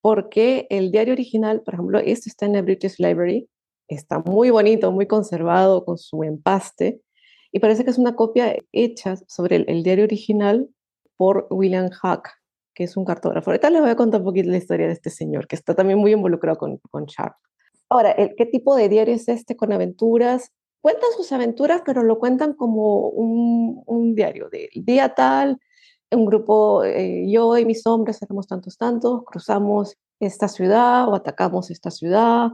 porque 0.00 0.66
el 0.70 0.90
diario 0.90 1.12
original, 1.12 1.62
por 1.62 1.74
ejemplo, 1.74 1.98
este 1.98 2.30
está 2.30 2.46
en 2.46 2.54
el 2.54 2.62
British 2.62 2.96
Library, 2.98 3.48
está 3.88 4.20
muy 4.20 4.50
bonito, 4.50 4.90
muy 4.90 5.06
conservado 5.06 5.84
con 5.84 5.98
su 5.98 6.22
empaste, 6.22 7.00
y 7.52 7.58
parece 7.58 7.84
que 7.84 7.90
es 7.90 7.98
una 7.98 8.14
copia 8.14 8.56
hecha 8.72 9.16
sobre 9.28 9.56
el, 9.56 9.82
diario 9.82 10.04
original 10.04 10.68
por 11.16 11.46
William 11.50 11.88
Hack, 11.90 12.30
que 12.74 12.84
es 12.84 12.96
un 12.96 13.04
cartógrafo. 13.04 13.50
Ahorita 13.50 13.70
les 13.70 13.80
voy 13.80 13.90
a 13.90 13.96
contar 13.96 14.20
un 14.20 14.26
poquito 14.26 14.50
la 14.50 14.58
historia 14.58 14.86
de 14.86 14.92
este 14.92 15.10
señor, 15.10 15.46
que 15.46 15.56
está 15.56 15.74
también 15.74 15.98
muy 15.98 16.12
involucrado 16.12 16.58
con, 16.58 16.78
con 16.90 17.06
Sharp. 17.06 17.36
Ahora, 17.88 18.14
¿qué 18.16 18.46
tipo 18.46 18.74
de 18.74 18.88
diario 18.88 19.14
es 19.14 19.28
este 19.28 19.56
con 19.56 19.72
aventuras? 19.72 20.52
Cuentan 20.80 21.10
sus 21.16 21.30
aventuras, 21.32 21.82
pero 21.84 22.02
lo 22.02 22.18
cuentan 22.18 22.54
como 22.54 23.08
un, 23.08 24.14
diario 24.14 24.48
de 24.50 24.70
día 24.74 25.14
tal, 25.14 25.58
un 26.10 26.26
grupo, 26.26 26.84
eh, 26.84 27.26
yo 27.28 27.56
y 27.58 27.64
mis 27.64 27.86
hombres 27.86 28.22
éramos 28.22 28.46
tantos, 28.46 28.78
tantos, 28.78 29.24
cruzamos 29.24 29.96
esta 30.20 30.48
ciudad 30.48 31.08
o 31.08 31.14
atacamos 31.14 31.70
esta 31.70 31.90
ciudad, 31.90 32.50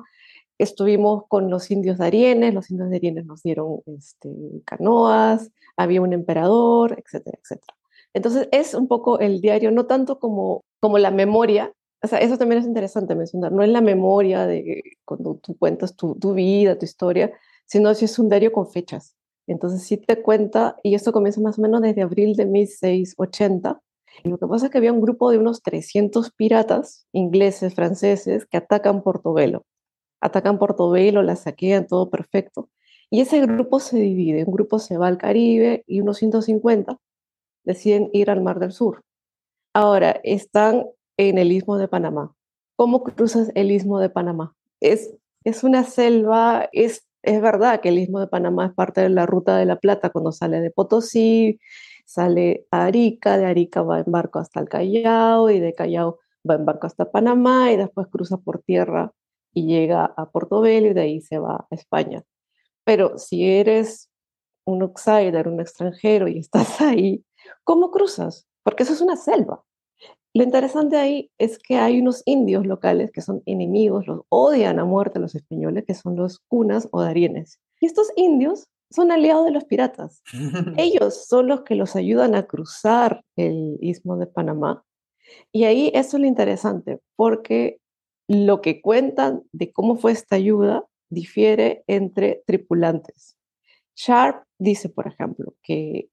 estuvimos 0.59 1.25
con 1.29 1.51
los 1.51 1.71
indios 1.71 1.99
darienes, 1.99 2.55
los 2.55 2.71
indios 2.71 2.91
darienes 2.91 3.27
nos 3.27 3.43
dieron 3.43 3.81
este, 3.87 4.31
canoas, 4.65 5.51
había 5.77 6.03
un 6.03 6.12
emperador, 6.12 6.93
etcétera, 6.99 7.39
etcétera. 7.43 7.77
Entonces 8.15 8.49
es 8.53 8.75
un 8.75 8.89
poco 8.89 9.19
el 9.19 9.41
diario, 9.41 9.71
no 9.71 9.87
tanto 9.87 10.19
como, 10.19 10.65
como 10.81 10.99
la 10.99 11.11
memoria, 11.11 11.73
o 12.03 12.07
sea, 12.09 12.19
eso 12.19 12.39
también 12.39 12.61
es 12.61 12.67
interesante 12.67 13.15
mencionar, 13.15 13.53
no 13.53 13.63
es 13.63 13.69
la 13.69 13.81
memoria 13.81 14.47
de 14.47 14.83
cuando 15.05 15.37
tú 15.37 15.57
cuentas 15.57 15.95
tu, 15.97 16.17
tu 16.17 16.35
vida, 16.35 16.79
tu 16.79 16.85
historia, 16.85 17.33
sino 17.67 17.95
si 17.95 18.07
es 18.07 18.19
un 18.19 18.29
diario 18.29 18.53
con 18.53 18.69
fechas. 18.69 19.17
Entonces 19.47 19.83
sí 19.83 19.97
te 19.97 20.23
cuenta, 20.23 20.77
y 20.83 20.95
esto 20.95 21.13
comienza 21.13 21.41
más 21.41 21.59
o 21.59 21.63
menos 21.63 21.81
desde 21.83 22.03
abril 22.03 22.35
de 22.35 22.47
1680, 22.47 23.81
y 24.25 24.29
lo 24.29 24.39
que 24.39 24.47
pasa 24.47 24.67
es 24.67 24.73
que 24.73 24.79
había 24.79 24.93
un 24.93 25.01
grupo 25.01 25.31
de 25.31 25.39
unos 25.39 25.63
300 25.63 26.33
piratas, 26.33 27.07
ingleses, 27.13 27.75
franceses, 27.75 28.47
que 28.47 28.59
atacan 28.59 29.03
Portobelo. 29.03 29.65
Atacan 30.21 30.59
Portobelo, 30.59 31.23
la 31.23 31.37
saquean, 31.37 31.87
todo 31.87 32.11
perfecto. 32.11 32.69
Y 33.11 33.21
ese 33.21 33.41
grupo 33.41 33.81
se 33.81 33.99
divide, 33.99 34.45
un 34.45 34.53
grupo 34.53 34.79
se 34.79 34.97
va 34.97 35.09
al 35.09 35.19
Caribe 35.19 35.85
y 35.87 36.01
unos 36.01 36.19
150 36.19 36.99
deciden 37.65 38.11
ir 38.13 38.31
al 38.31 38.43
Mar 38.43 38.59
del 38.59 38.73
Sur. 38.73 39.03
Ahora, 39.75 40.21
están 40.23 40.87
en 41.16 41.38
el 41.38 41.52
istmo 41.52 41.78
de 41.78 41.88
Panamá. 41.88 42.35
¿Cómo 42.76 43.04
cruzas 43.04 43.50
el 43.54 43.71
istmo 43.71 44.00
de 44.00 44.11
Panamá? 44.11 44.54
Es, 44.81 45.14
es 45.45 45.64
una 45.64 45.85
selva, 45.85 46.69
es, 46.73 47.07
es 47.23 47.40
verdad 47.40 47.81
que 47.81 47.90
el 47.90 47.99
istmo 47.99 48.21
de 48.21 48.26
Panamá 48.26 48.66
es 48.66 48.75
parte 48.75 49.02
de 49.02 49.11
la 49.11 49.26
ruta 49.26 49.57
de 49.57 49.66
la 49.66 49.76
Plata 49.78 50.11
cuando 50.11 50.33
sale 50.33 50.61
de 50.61 50.71
Potosí, 50.71 51.61
sale 52.04 52.66
a 52.71 52.85
Arica, 52.85 53.38
de 53.38 53.47
Arica 53.47 53.83
va 53.83 54.00
en 54.00 54.11
barco 54.11 54.38
hasta 54.38 54.61
el 54.61 54.69
Callao 54.69 55.50
y 55.50 55.61
de 55.61 55.75
Callao 55.75 56.19
va 56.49 56.54
en 56.57 56.64
barco 56.64 56.87
hasta 56.87 57.11
Panamá 57.11 57.73
y 57.73 57.76
después 57.76 58.09
cruza 58.09 58.37
por 58.38 58.62
tierra 58.62 59.12
y 59.54 59.66
llega 59.66 60.12
a 60.16 60.31
Portobelo 60.31 60.88
y 60.88 60.95
de 60.95 61.00
ahí 61.00 61.21
se 61.21 61.38
va 61.38 61.66
a 61.71 61.75
España. 61.75 62.25
Pero 62.85 63.19
si 63.19 63.49
eres 63.49 64.11
un 64.64 64.83
outsider, 64.83 65.49
un 65.49 65.61
extranjero 65.61 66.28
y 66.28 66.38
estás 66.38 66.81
ahí, 66.81 67.25
¿cómo 67.64 67.90
cruzas? 67.90 68.47
Porque 68.62 68.83
eso 68.85 68.92
es 68.92 69.00
una 69.00 69.16
selva. 69.16 69.62
Lo 70.35 70.45
interesante 70.45 70.97
ahí 70.97 71.31
es 71.39 71.59
que 71.59 71.77
hay 71.77 72.01
unos 72.01 72.23
indios 72.25 72.67
locales 72.67 73.11
que 73.12 73.21
son 73.21 73.43
enemigos, 73.45 74.07
los 74.07 74.23
odian 74.31 74.79
a 74.79 74.85
muerte 74.85 75.19
los 75.19 75.35
españoles, 75.35 75.85
que 75.87 75.95
son 75.95 76.17
los 76.17 76.39
cunas 76.49 76.89
o 76.91 77.03
darienes. 77.03 77.61
Y 77.81 77.87
estos 77.87 78.09
indios 78.17 78.69
son 78.91 79.12
aliados 79.12 79.45
de 79.45 79.51
los 79.51 79.65
piratas. 79.65 80.23
Ellos 80.77 81.27
son 81.27 81.49
los 81.49 81.62
que 81.62 81.75
los 81.75 81.97
ayudan 81.97 82.35
a 82.35 82.45
cruzar 82.45 83.25
el 83.37 83.77
istmo 83.81 84.17
de 84.17 84.27
Panamá. 84.27 84.85
Y 85.53 85.65
ahí 85.65 85.91
eso 85.95 86.17
es 86.17 86.21
lo 86.23 86.27
interesante, 86.27 87.01
porque 87.17 87.79
lo 88.29 88.61
que 88.61 88.81
cuentan 88.81 89.43
de 89.53 89.71
cómo 89.73 89.97
fue 89.97 90.12
esta 90.12 90.37
ayuda 90.37 90.87
difiere 91.11 91.85
entre 91.87 92.43
tripulantes. 92.47 93.37
Sharp 93.95 94.45
dice, 94.59 94.89
por 94.89 95.07
ejemplo, 95.07 95.55
que 95.62 96.09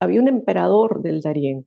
había 0.00 0.20
un 0.20 0.28
emperador 0.28 1.02
del 1.02 1.20
Darién, 1.20 1.66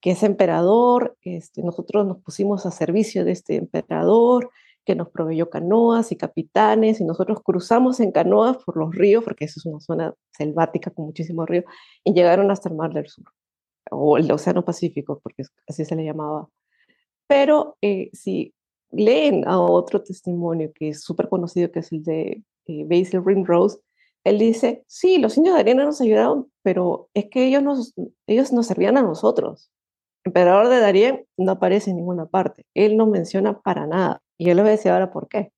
que 0.00 0.12
ese 0.12 0.26
emperador, 0.26 1.16
este, 1.22 1.62
nosotros 1.62 2.06
nos 2.06 2.18
pusimos 2.22 2.66
a 2.66 2.70
servicio 2.70 3.24
de 3.24 3.32
este 3.32 3.56
emperador, 3.56 4.50
que 4.84 4.94
nos 4.94 5.10
proveyó 5.10 5.50
canoas 5.50 6.12
y 6.12 6.16
capitanes, 6.16 7.00
y 7.00 7.04
nosotros 7.04 7.40
cruzamos 7.42 7.98
en 8.00 8.12
canoas 8.12 8.58
por 8.58 8.76
los 8.76 8.94
ríos, 8.94 9.24
porque 9.24 9.46
eso 9.46 9.58
es 9.58 9.66
una 9.66 9.80
zona 9.80 10.14
selvática 10.30 10.90
con 10.90 11.06
muchísimos 11.06 11.48
ríos, 11.48 11.64
y 12.04 12.14
llegaron 12.14 12.50
hasta 12.50 12.68
el 12.68 12.76
Mar 12.76 12.94
del 12.94 13.08
Sur, 13.08 13.26
o 13.90 14.16
el 14.16 14.30
Océano 14.30 14.64
Pacífico, 14.64 15.20
porque 15.22 15.42
así 15.66 15.84
se 15.84 15.96
le 15.96 16.04
llamaba. 16.04 16.48
Pero 17.26 17.76
eh, 17.82 18.10
si 18.12 18.54
leen 18.90 19.46
a 19.48 19.60
otro 19.60 20.02
testimonio 20.02 20.70
que 20.72 20.90
es 20.90 21.02
súper 21.02 21.28
conocido, 21.28 21.70
que 21.72 21.80
es 21.80 21.90
el 21.90 22.04
de 22.04 22.42
eh, 22.66 22.84
Basil 22.84 23.22
Ringrose, 23.24 23.78
él 24.24 24.38
dice, 24.38 24.84
sí, 24.88 25.18
los 25.18 25.36
indios 25.36 25.54
de 25.54 25.60
arena 25.60 25.84
nos 25.84 26.00
ayudaron, 26.00 26.50
pero 26.62 27.08
es 27.14 27.26
que 27.26 27.46
ellos 27.46 27.62
nos, 27.62 27.94
ellos 28.26 28.52
nos 28.52 28.66
servían 28.66 28.96
a 28.96 29.02
nosotros. 29.02 29.70
Emperador 30.26 30.68
de 30.68 30.80
Darien 30.80 31.24
no 31.36 31.52
aparece 31.52 31.90
en 31.90 31.98
ninguna 31.98 32.26
parte. 32.26 32.66
Él 32.74 32.96
no 32.96 33.06
menciona 33.06 33.60
para 33.60 33.86
nada. 33.86 34.20
Y 34.36 34.46
yo 34.46 34.54
les 34.54 34.64
voy 34.64 34.90
a 34.90 34.94
ahora 34.94 35.12
por 35.12 35.28
qué. 35.28 35.52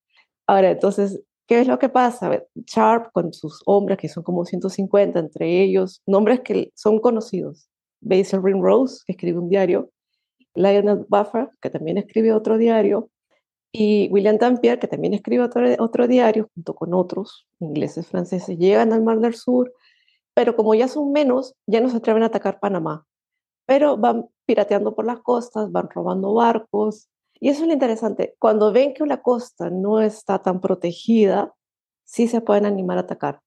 Ahora, 0.47 0.71
entonces, 0.71 1.23
¿qué 1.47 1.61
es 1.61 1.67
lo 1.67 1.79
que 1.79 1.89
pasa? 1.89 2.45
Sharp 2.55 3.11
con 3.13 3.33
sus 3.33 3.63
hombres, 3.65 3.97
que 3.97 4.11
son 4.11 4.23
como 4.23 4.45
150, 4.45 5.19
entre 5.19 5.63
ellos, 5.63 6.03
nombres 6.07 6.41
que 6.41 6.71
son 6.75 6.99
conocidos. 6.99 7.71
Basil 8.03 8.43
Ringrose, 8.43 9.03
que 9.07 9.13
escribe 9.13 9.39
un 9.39 9.49
diario. 9.49 9.91
Lionel 10.55 11.07
Buffer, 11.09 11.49
que 11.63 11.71
también 11.71 11.97
escribe 11.97 12.35
otro 12.35 12.59
diario 12.59 13.09
y 13.73 14.09
William 14.11 14.37
Dampier, 14.37 14.79
que 14.79 14.87
también 14.87 15.15
escribe 15.15 15.45
otro, 15.45 15.63
otro 15.79 16.07
diario, 16.09 16.51
junto 16.55 16.75
con 16.75 16.93
otros 16.93 17.47
ingleses, 17.59 18.07
franceses, 18.07 18.59
llegan 18.59 18.93
al 18.93 19.03
Mar 19.03 19.21
del 19.21 19.35
Sur, 19.35 19.73
pero 20.35 20.57
como 20.57 20.75
ya 20.75 20.89
son 20.89 21.13
menos, 21.13 21.55
ya 21.67 21.81
no 21.81 21.89
se 21.89 21.97
atreven 21.97 22.23
a 22.23 22.27
atacar 22.27 22.61
Panamá. 22.61 23.07
Pero 23.69 23.99
van 23.99 24.31
pirateando 24.47 24.95
por 24.95 25.05
las 25.05 25.21
costas, 25.21 25.71
van 25.71 25.91
robando 25.91 26.33
barcos. 26.33 27.11
Y 27.39 27.51
eso 27.51 27.63
es 27.63 27.67
lo 27.67 27.75
interesante. 27.75 28.35
Cuando 28.39 28.73
ven 28.73 28.95
que 28.95 29.03
una 29.03 29.21
costa 29.21 29.69
no 29.69 30.01
está 30.01 30.39
tan 30.39 30.63
protegida, 30.63 31.55
sí 32.05 32.29
se 32.29 32.41
pueden 32.41 32.65
animar 32.65 32.97
a 32.97 33.03
atacar. 33.03 33.43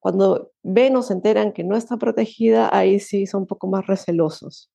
Cuando 0.00 0.52
ven 0.62 0.96
o 0.96 1.02
se 1.02 1.12
enteran 1.12 1.52
que 1.52 1.62
no 1.62 1.76
está 1.76 1.98
protegida, 1.98 2.70
ahí 2.72 3.00
sí 3.00 3.26
son 3.26 3.42
un 3.42 3.46
poco 3.46 3.66
más 3.66 3.86
recelosos. 3.86 4.70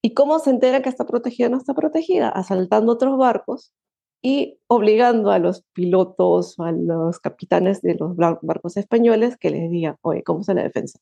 ¿Y 0.00 0.14
cómo 0.14 0.38
se 0.38 0.48
enteran 0.50 0.82
que 0.82 0.88
está 0.88 1.04
protegida 1.04 1.48
o 1.48 1.50
no 1.50 1.58
está 1.58 1.74
protegida? 1.74 2.30
Asaltando 2.30 2.92
otros 2.92 3.18
barcos 3.18 3.74
y 4.22 4.58
obligando 4.68 5.32
a 5.32 5.38
los 5.38 5.64
pilotos 5.74 6.58
o 6.58 6.64
a 6.64 6.72
los 6.72 7.18
capitanes 7.20 7.82
de 7.82 7.96
los 7.96 8.16
barcos 8.16 8.78
españoles 8.78 9.36
que 9.36 9.50
les 9.50 9.70
digan, 9.70 9.96
oye, 10.00 10.22
¿cómo 10.22 10.40
es 10.40 10.48
la 10.48 10.62
defensa? 10.62 10.98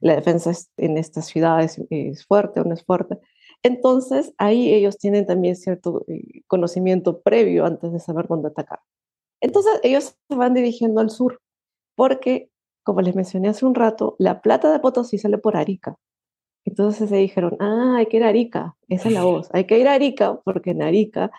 La 0.00 0.14
defensa 0.14 0.52
en 0.76 0.98
esta 0.98 1.22
ciudad 1.22 1.62
es, 1.62 2.26
fuerte 2.26 2.60
o 2.60 2.64
no 2.64 2.74
es 2.74 2.84
fuerte. 2.84 3.18
Entonces, 3.62 4.32
ahí 4.38 4.72
ellos 4.72 4.98
tienen 4.98 5.26
también 5.26 5.56
cierto 5.56 6.04
eh, 6.08 6.42
conocimiento 6.46 7.20
previo 7.20 7.66
antes 7.66 7.92
de 7.92 8.00
saber 8.00 8.26
dónde 8.26 8.48
atacar. 8.48 8.80
Entonces, 9.40 9.80
ellos 9.82 10.16
se 10.28 10.36
van 10.36 10.54
dirigiendo 10.54 11.00
al 11.00 11.10
sur, 11.10 11.40
porque, 11.94 12.50
como 12.82 13.02
les 13.02 13.14
mencioné 13.14 13.48
hace 13.48 13.66
un 13.66 13.74
rato, 13.74 14.16
la 14.18 14.40
plata 14.40 14.72
de 14.72 14.80
Potosí 14.80 15.18
sale 15.18 15.38
por 15.38 15.56
Arica. 15.56 15.96
Entonces 16.64 17.08
se 17.08 17.16
dijeron, 17.16 17.56
ah, 17.58 17.96
hay 17.98 18.06
que 18.06 18.18
ir 18.18 18.24
a 18.24 18.28
Arica, 18.28 18.76
esa 18.88 19.08
es 19.08 19.14
la 19.14 19.24
voz, 19.24 19.48
hay 19.54 19.64
que 19.64 19.78
ir 19.78 19.88
a 19.88 19.94
Arica 19.94 20.40
porque 20.44 20.72
en 20.72 20.82
Arica 20.82 21.30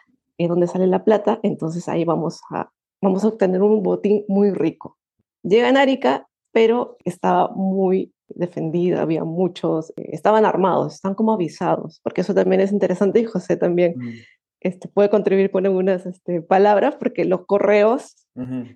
donde 0.47 0.67
sale 0.67 0.87
la 0.87 1.03
plata, 1.03 1.39
entonces 1.43 1.87
ahí 1.87 2.05
vamos 2.05 2.41
a, 2.49 2.71
vamos 3.01 3.23
a 3.23 3.29
obtener 3.29 3.61
un 3.61 3.83
botín 3.83 4.25
muy 4.27 4.51
rico. 4.51 4.97
Llega 5.43 5.69
en 5.69 5.77
Arica, 5.77 6.27
pero 6.51 6.97
estaba 7.03 7.49
muy 7.49 8.13
defendida, 8.35 9.01
había 9.01 9.23
muchos, 9.23 9.91
eh, 9.97 10.09
estaban 10.11 10.45
armados, 10.45 10.95
están 10.95 11.15
como 11.15 11.33
avisados, 11.33 11.99
porque 12.03 12.21
eso 12.21 12.33
también 12.33 12.61
es 12.61 12.71
interesante 12.71 13.19
y 13.19 13.25
José 13.25 13.57
también 13.57 13.95
mm. 13.97 14.09
este, 14.61 14.87
puede 14.87 15.09
contribuir 15.09 15.51
con 15.51 15.65
algunas 15.65 16.05
este, 16.05 16.41
palabras, 16.41 16.95
porque 16.95 17.25
los 17.25 17.45
correos, 17.45 18.15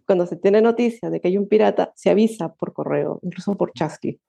cuando 0.05 0.25
se 0.25 0.35
tiene 0.35 0.62
noticia 0.62 1.09
de 1.09 1.21
que 1.21 1.29
hay 1.29 1.38
un 1.38 1.47
pirata, 1.47 1.93
se 1.95 2.09
avisa 2.09 2.53
por 2.53 2.74
correo, 2.74 3.19
incluso 3.24 3.55
por 3.55 3.71
chasqui. 3.71 4.19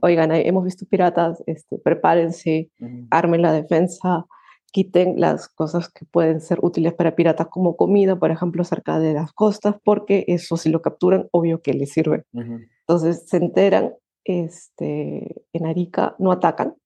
Oigan, 0.00 0.32
hemos 0.32 0.64
visto 0.64 0.86
piratas, 0.86 1.42
este, 1.46 1.78
prepárense, 1.78 2.70
armen 3.10 3.42
la 3.42 3.52
defensa, 3.52 4.26
quiten 4.74 5.20
las 5.20 5.48
cosas 5.48 5.88
que 5.88 6.04
pueden 6.04 6.40
ser 6.40 6.58
útiles 6.60 6.92
para 6.94 7.14
piratas 7.14 7.46
como 7.46 7.76
comida, 7.76 8.18
por 8.18 8.32
ejemplo, 8.32 8.64
cerca 8.64 8.98
de 8.98 9.14
las 9.14 9.32
costas, 9.32 9.76
porque 9.84 10.24
eso 10.26 10.56
si 10.56 10.68
lo 10.68 10.82
capturan, 10.82 11.28
obvio 11.30 11.62
que 11.62 11.74
les 11.74 11.92
sirve. 11.92 12.24
Entonces 12.32 13.22
se 13.28 13.36
enteran, 13.36 13.94
este, 14.24 15.44
en 15.52 15.66
Arica 15.66 16.16
no 16.18 16.32
atacan, 16.32 16.76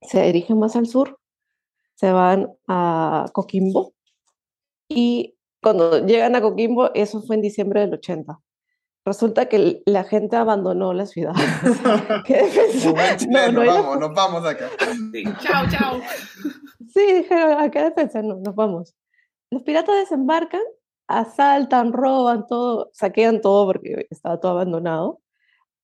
se 0.00 0.22
dirigen 0.22 0.58
más 0.58 0.76
al 0.76 0.86
sur, 0.86 1.18
se 1.94 2.10
van 2.12 2.52
a 2.68 3.26
Coquimbo 3.32 3.94
y 4.88 5.36
cuando 5.62 6.04
llegan 6.04 6.36
a 6.36 6.42
Coquimbo, 6.42 6.92
eso 6.94 7.22
fue 7.22 7.36
en 7.36 7.42
diciembre 7.42 7.80
del 7.80 7.94
80. 7.94 8.38
Resulta 9.06 9.46
que 9.46 9.82
la 9.84 10.04
gente 10.04 10.36
abandonó 10.36 10.94
la 10.94 11.04
ciudad. 11.04 11.32
¿Qué 12.26 12.42
no, 13.28 13.52
nos, 13.52 13.66
vamos, 13.66 13.98
nos 13.98 14.14
vamos 14.14 14.46
acá. 14.46 14.70
Chao, 15.40 15.66
chao. 15.70 16.00
Sí, 16.88 17.12
dijeron, 17.12 17.58
¿a 17.58 17.70
qué 17.70 17.82
defensa? 17.82 18.22
No, 18.22 18.36
nos 18.36 18.54
vamos. 18.54 18.94
Los 19.50 19.62
piratas 19.62 19.96
desembarcan, 19.96 20.62
asaltan, 21.06 21.92
roban 21.92 22.46
todo, 22.46 22.90
saquean 22.94 23.42
todo 23.42 23.66
porque 23.66 24.06
estaba 24.10 24.40
todo 24.40 24.52
abandonado. 24.52 25.20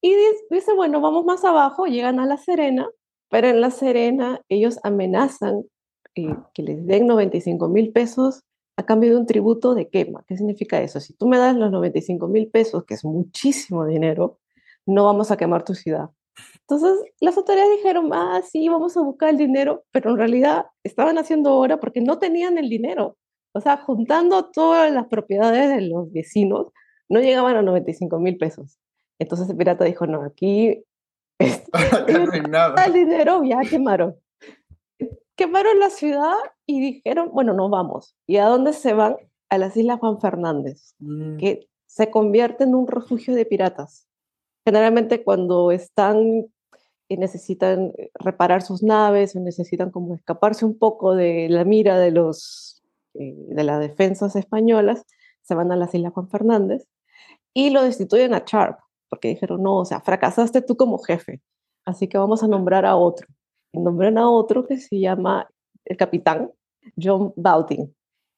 Y 0.03 0.15
dicen, 0.51 0.77
bueno, 0.77 1.01
vamos 1.01 1.25
más 1.25 1.45
abajo, 1.45 1.87
llegan 1.87 2.21
a 2.21 2.27
La 2.27 2.37
Serena, 2.37 2.89
pero 3.29 3.49
en 3.49 3.61
La 3.61 3.71
Serena 3.71 4.41
ellos 4.49 4.79
amenazan 4.83 5.65
eh, 6.15 6.35
que 6.55 6.63
les 6.63 6.87
den 6.87 7.07
95 7.07 7.69
mil 7.69 7.93
pesos 7.93 8.43
a 8.77 8.85
cambio 8.85 9.11
de 9.11 9.17
un 9.17 9.27
tributo 9.27 9.75
de 9.75 9.89
quema. 9.89 10.25
¿Qué 10.27 10.37
significa 10.37 10.81
eso? 10.81 11.01
Si 11.01 11.13
tú 11.15 11.29
me 11.29 11.39
das 11.39 11.55
los 11.57 11.71
95 11.71 12.29
mil 12.29 12.49
pesos, 12.49 12.85
que 12.85 12.95
es 12.95 13.05
muchísimo 13.05 13.85
dinero, 13.87 14.39
no 14.87 15.05
vamos 15.05 15.31
a 15.31 15.37
quemar 15.37 15.65
tu 15.65 15.75
ciudad. 15.75 16.11
Entonces, 16.63 16.99
las 17.21 17.37
autoridades 17.37 17.77
dijeron, 17.77 18.11
ah, 18.13 18.41
sí, 18.49 18.69
vamos 18.69 18.97
a 18.97 19.03
buscar 19.03 19.31
el 19.31 19.37
dinero, 19.37 19.85
pero 19.91 20.11
en 20.11 20.17
realidad 20.17 20.67
estaban 20.83 21.19
haciendo 21.19 21.55
obra 21.55 21.79
porque 21.79 22.01
no 22.01 22.19
tenían 22.19 22.59
el 22.59 22.69
dinero. 22.69 23.17
O 23.53 23.61
sea, 23.61 23.79
juntando 23.79 24.51
todas 24.51 24.91
las 24.93 25.07
propiedades 25.09 25.69
de 25.69 25.83
los 25.83 26.11
vecinos, 26.13 26.69
no 27.09 27.21
llegaban 27.21 27.57
a 27.57 27.63
95 27.63 28.19
mil 28.21 28.39
pesos. 28.39 28.79
Entonces 29.21 29.49
el 29.49 29.57
pirata 29.57 29.85
dijo, 29.85 30.07
no, 30.07 30.23
aquí 30.23 30.85
el 31.39 32.93
dinero 32.93 33.45
ya 33.45 33.61
quemaron. 33.61 34.17
Quemaron 35.37 35.79
la 35.79 35.91
ciudad 35.91 36.35
y 36.67 36.81
dijeron, 36.81 37.31
bueno, 37.33 37.55
nos 37.55 37.71
vamos. 37.71 38.17
¿Y 38.27 38.39
a 38.39 38.47
dónde 38.47 38.73
se 38.73 38.93
van? 38.93 39.17
A 39.49 39.59
las 39.59 39.77
Islas 39.77 40.01
Juan 40.01 40.21
Fernández, 40.21 40.95
mm. 40.99 41.37
que 41.37 41.69
se 41.87 42.11
convierte 42.11 42.65
en 42.65 42.75
un 42.75 42.87
refugio 42.87 43.35
de 43.35 43.45
piratas. 43.47 44.07
Generalmente 44.65 45.25
cuando 45.25 45.71
están 45.73 46.47
necesitan 47.17 47.93
eh, 47.99 48.11
reparar 48.15 48.63
sus 48.63 48.83
naves 48.83 49.35
o 49.35 49.41
necesitan 49.41 49.91
como 49.91 50.15
escaparse 50.15 50.65
un 50.65 50.79
poco 50.79 51.15
de 51.15 51.49
la 51.49 51.65
mira 51.65 51.99
de, 51.99 52.11
los, 52.11 52.83
eh, 53.15 53.35
de 53.37 53.65
las 53.65 53.81
defensas 53.81 54.37
españolas, 54.37 55.05
se 55.43 55.55
van 55.55 55.73
a 55.73 55.77
las 55.77 55.95
Islas 55.95 56.13
Juan 56.13 56.29
Fernández 56.29 56.87
y 57.53 57.71
lo 57.71 57.83
destituyen 57.83 58.35
a 58.35 58.45
Sharp, 58.47 58.79
porque 59.11 59.29
dijeron, 59.29 59.63
no, 59.63 59.79
o 59.79 59.85
sea, 59.85 60.01
fracasaste 60.01 60.63
tú 60.63 60.77
como 60.77 60.99
jefe, 60.99 61.43
así 61.85 62.09
que 62.09 62.17
vamos 62.17 62.43
a 62.43 62.49
nombrar 62.49 62.87
a 62.87 62.97
otro. 62.97 63.27
Y 63.73 63.81
nombran 63.81 64.17
a 64.17 64.31
otro 64.31 64.67
que 64.67 64.79
se 64.79 64.99
llama 64.99 65.51
el 65.85 65.97
capitán 65.97 66.51
John 67.01 67.33
Bouting. 67.37 67.95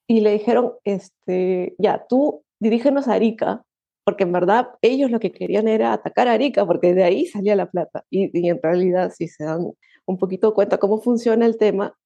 Y 0.08 0.20
le 0.20 0.32
dijeron, 0.32 0.72
este, 0.84 1.74
ya, 1.78 2.04
tú 2.08 2.42
dirígenos 2.60 3.06
a 3.08 3.14
Arica 3.14 3.64
porque 4.04 4.24
en 4.24 4.32
verdad 4.32 4.68
ellos 4.82 5.10
lo 5.10 5.20
que 5.20 5.32
querían 5.32 5.68
era 5.68 5.92
atacar 5.92 6.28
a 6.28 6.32
Arica, 6.32 6.66
porque 6.66 6.94
de 6.94 7.04
ahí 7.04 7.26
salía 7.26 7.54
la 7.54 7.70
plata. 7.70 8.04
Y, 8.10 8.48
en 8.48 8.60
realidad, 8.62 9.12
si 9.16 9.28
se 9.28 9.44
dan 9.44 9.72
un 10.06 10.18
poquito 10.18 10.54
cuenta 10.54 10.78
cómo 10.78 11.00
funciona 11.00 11.46
el 11.46 11.56
tema, 11.56 11.96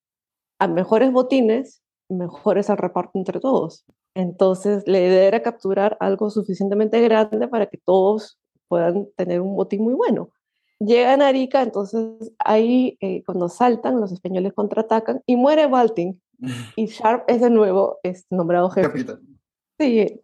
a 0.59 0.69
mejores 0.69 1.13
botines, 1.13 1.83
mejor 2.09 2.59
es 2.59 2.69
el 2.69 2.77
reparto 2.77 3.13
entre 3.19 3.41
todos. 3.41 3.85
Entonces, 4.15 4.85
la 4.87 4.99
idea 4.99 5.25
era 5.25 5.43
capturar 5.43 5.97
algo 6.01 6.31
suficientemente 6.31 7.01
grande 7.01 7.49
para 7.49 7.67
que 7.67 7.79
todos 7.79 8.39
puedan 8.69 9.09
tener 9.17 9.41
un 9.41 9.57
botín 9.57 9.83
muy 9.83 9.95
bueno. 9.95 10.31
Llegan 10.79 11.23
a 11.23 11.29
Arica, 11.29 11.63
entonces 11.63 12.33
ahí 12.39 12.99
eh, 13.01 13.23
cuando 13.25 13.49
saltan, 13.49 14.01
los 14.01 14.13
españoles 14.13 14.53
contraatacan 14.53 15.23
y 15.27 15.37
muere 15.37 15.67
Baltin. 15.67 16.21
y 16.77 16.87
Sharp 16.87 17.25
es 17.29 17.41
de 17.41 17.51
nuevo 17.51 17.99
es 18.03 18.27
nombrado 18.31 18.69
jefe. 18.71 18.89
Capitán. 18.89 19.37
Sí, 19.79 20.21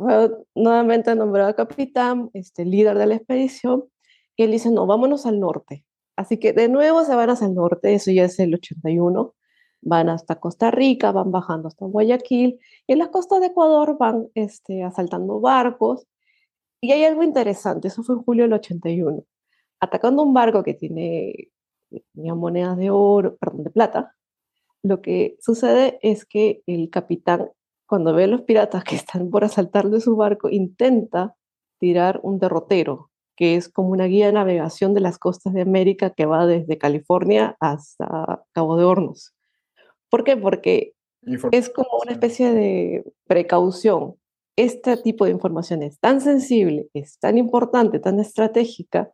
nuevamente 0.54 1.14
nombrado 1.14 1.54
capitán, 1.54 2.30
este, 2.32 2.64
líder 2.64 2.96
de 2.96 3.06
la 3.06 3.16
expedición, 3.16 3.84
y 4.34 4.44
él 4.44 4.50
dice, 4.50 4.70
no, 4.70 4.86
vámonos 4.86 5.26
al 5.26 5.40
norte. 5.40 5.84
Así 6.16 6.38
que 6.38 6.54
de 6.54 6.68
nuevo 6.70 7.04
se 7.04 7.14
van 7.14 7.28
hacia 7.28 7.48
el 7.48 7.54
norte, 7.54 7.92
eso 7.92 8.10
ya 8.10 8.24
es 8.24 8.38
el 8.38 8.54
81, 8.54 9.34
van 9.82 10.08
hasta 10.08 10.40
Costa 10.40 10.70
Rica, 10.70 11.12
van 11.12 11.32
bajando 11.32 11.68
hasta 11.68 11.84
Guayaquil, 11.84 12.60
y 12.86 12.92
en 12.92 12.98
las 12.98 13.08
costas 13.08 13.40
de 13.40 13.48
Ecuador 13.48 13.98
van 13.98 14.28
este, 14.34 14.84
asaltando 14.84 15.38
barcos, 15.40 16.06
y 16.82 16.92
hay 16.92 17.04
algo 17.04 17.22
interesante, 17.22 17.88
eso 17.88 18.02
fue 18.02 18.16
en 18.16 18.22
julio 18.22 18.44
del 18.44 18.52
81, 18.52 19.24
atacando 19.80 20.22
un 20.22 20.34
barco 20.34 20.62
que 20.62 20.74
tiene 20.74 21.48
tenía 22.14 22.34
monedas 22.34 22.76
de 22.76 22.90
oro, 22.90 23.36
perdón, 23.36 23.64
de 23.64 23.70
plata, 23.70 24.14
lo 24.82 25.00
que 25.00 25.36
sucede 25.40 25.98
es 26.02 26.24
que 26.24 26.62
el 26.66 26.90
capitán, 26.90 27.50
cuando 27.86 28.14
ve 28.14 28.24
a 28.24 28.28
los 28.28 28.42
piratas 28.42 28.84
que 28.84 28.96
están 28.96 29.30
por 29.30 29.44
asaltar 29.44 29.90
de 29.90 30.00
su 30.00 30.16
barco, 30.16 30.48
intenta 30.48 31.36
tirar 31.78 32.20
un 32.22 32.38
derrotero, 32.38 33.10
que 33.36 33.56
es 33.56 33.68
como 33.68 33.90
una 33.90 34.06
guía 34.06 34.26
de 34.26 34.32
navegación 34.32 34.94
de 34.94 35.00
las 35.00 35.18
costas 35.18 35.52
de 35.52 35.62
América 35.62 36.10
que 36.10 36.26
va 36.26 36.46
desde 36.46 36.78
California 36.78 37.56
hasta 37.60 38.44
Cabo 38.52 38.76
de 38.76 38.84
Hornos. 38.84 39.34
¿Por 40.08 40.24
qué? 40.24 40.36
Porque 40.36 40.94
es 41.52 41.70
como 41.70 41.88
una 42.02 42.12
especie 42.12 42.52
de 42.52 43.04
precaución. 43.26 44.16
Este 44.62 44.96
tipo 44.96 45.24
de 45.24 45.32
información 45.32 45.82
es 45.82 45.98
tan 45.98 46.20
sensible, 46.20 46.88
es 46.94 47.18
tan 47.18 47.36
importante, 47.36 47.98
tan 47.98 48.20
estratégica, 48.20 49.10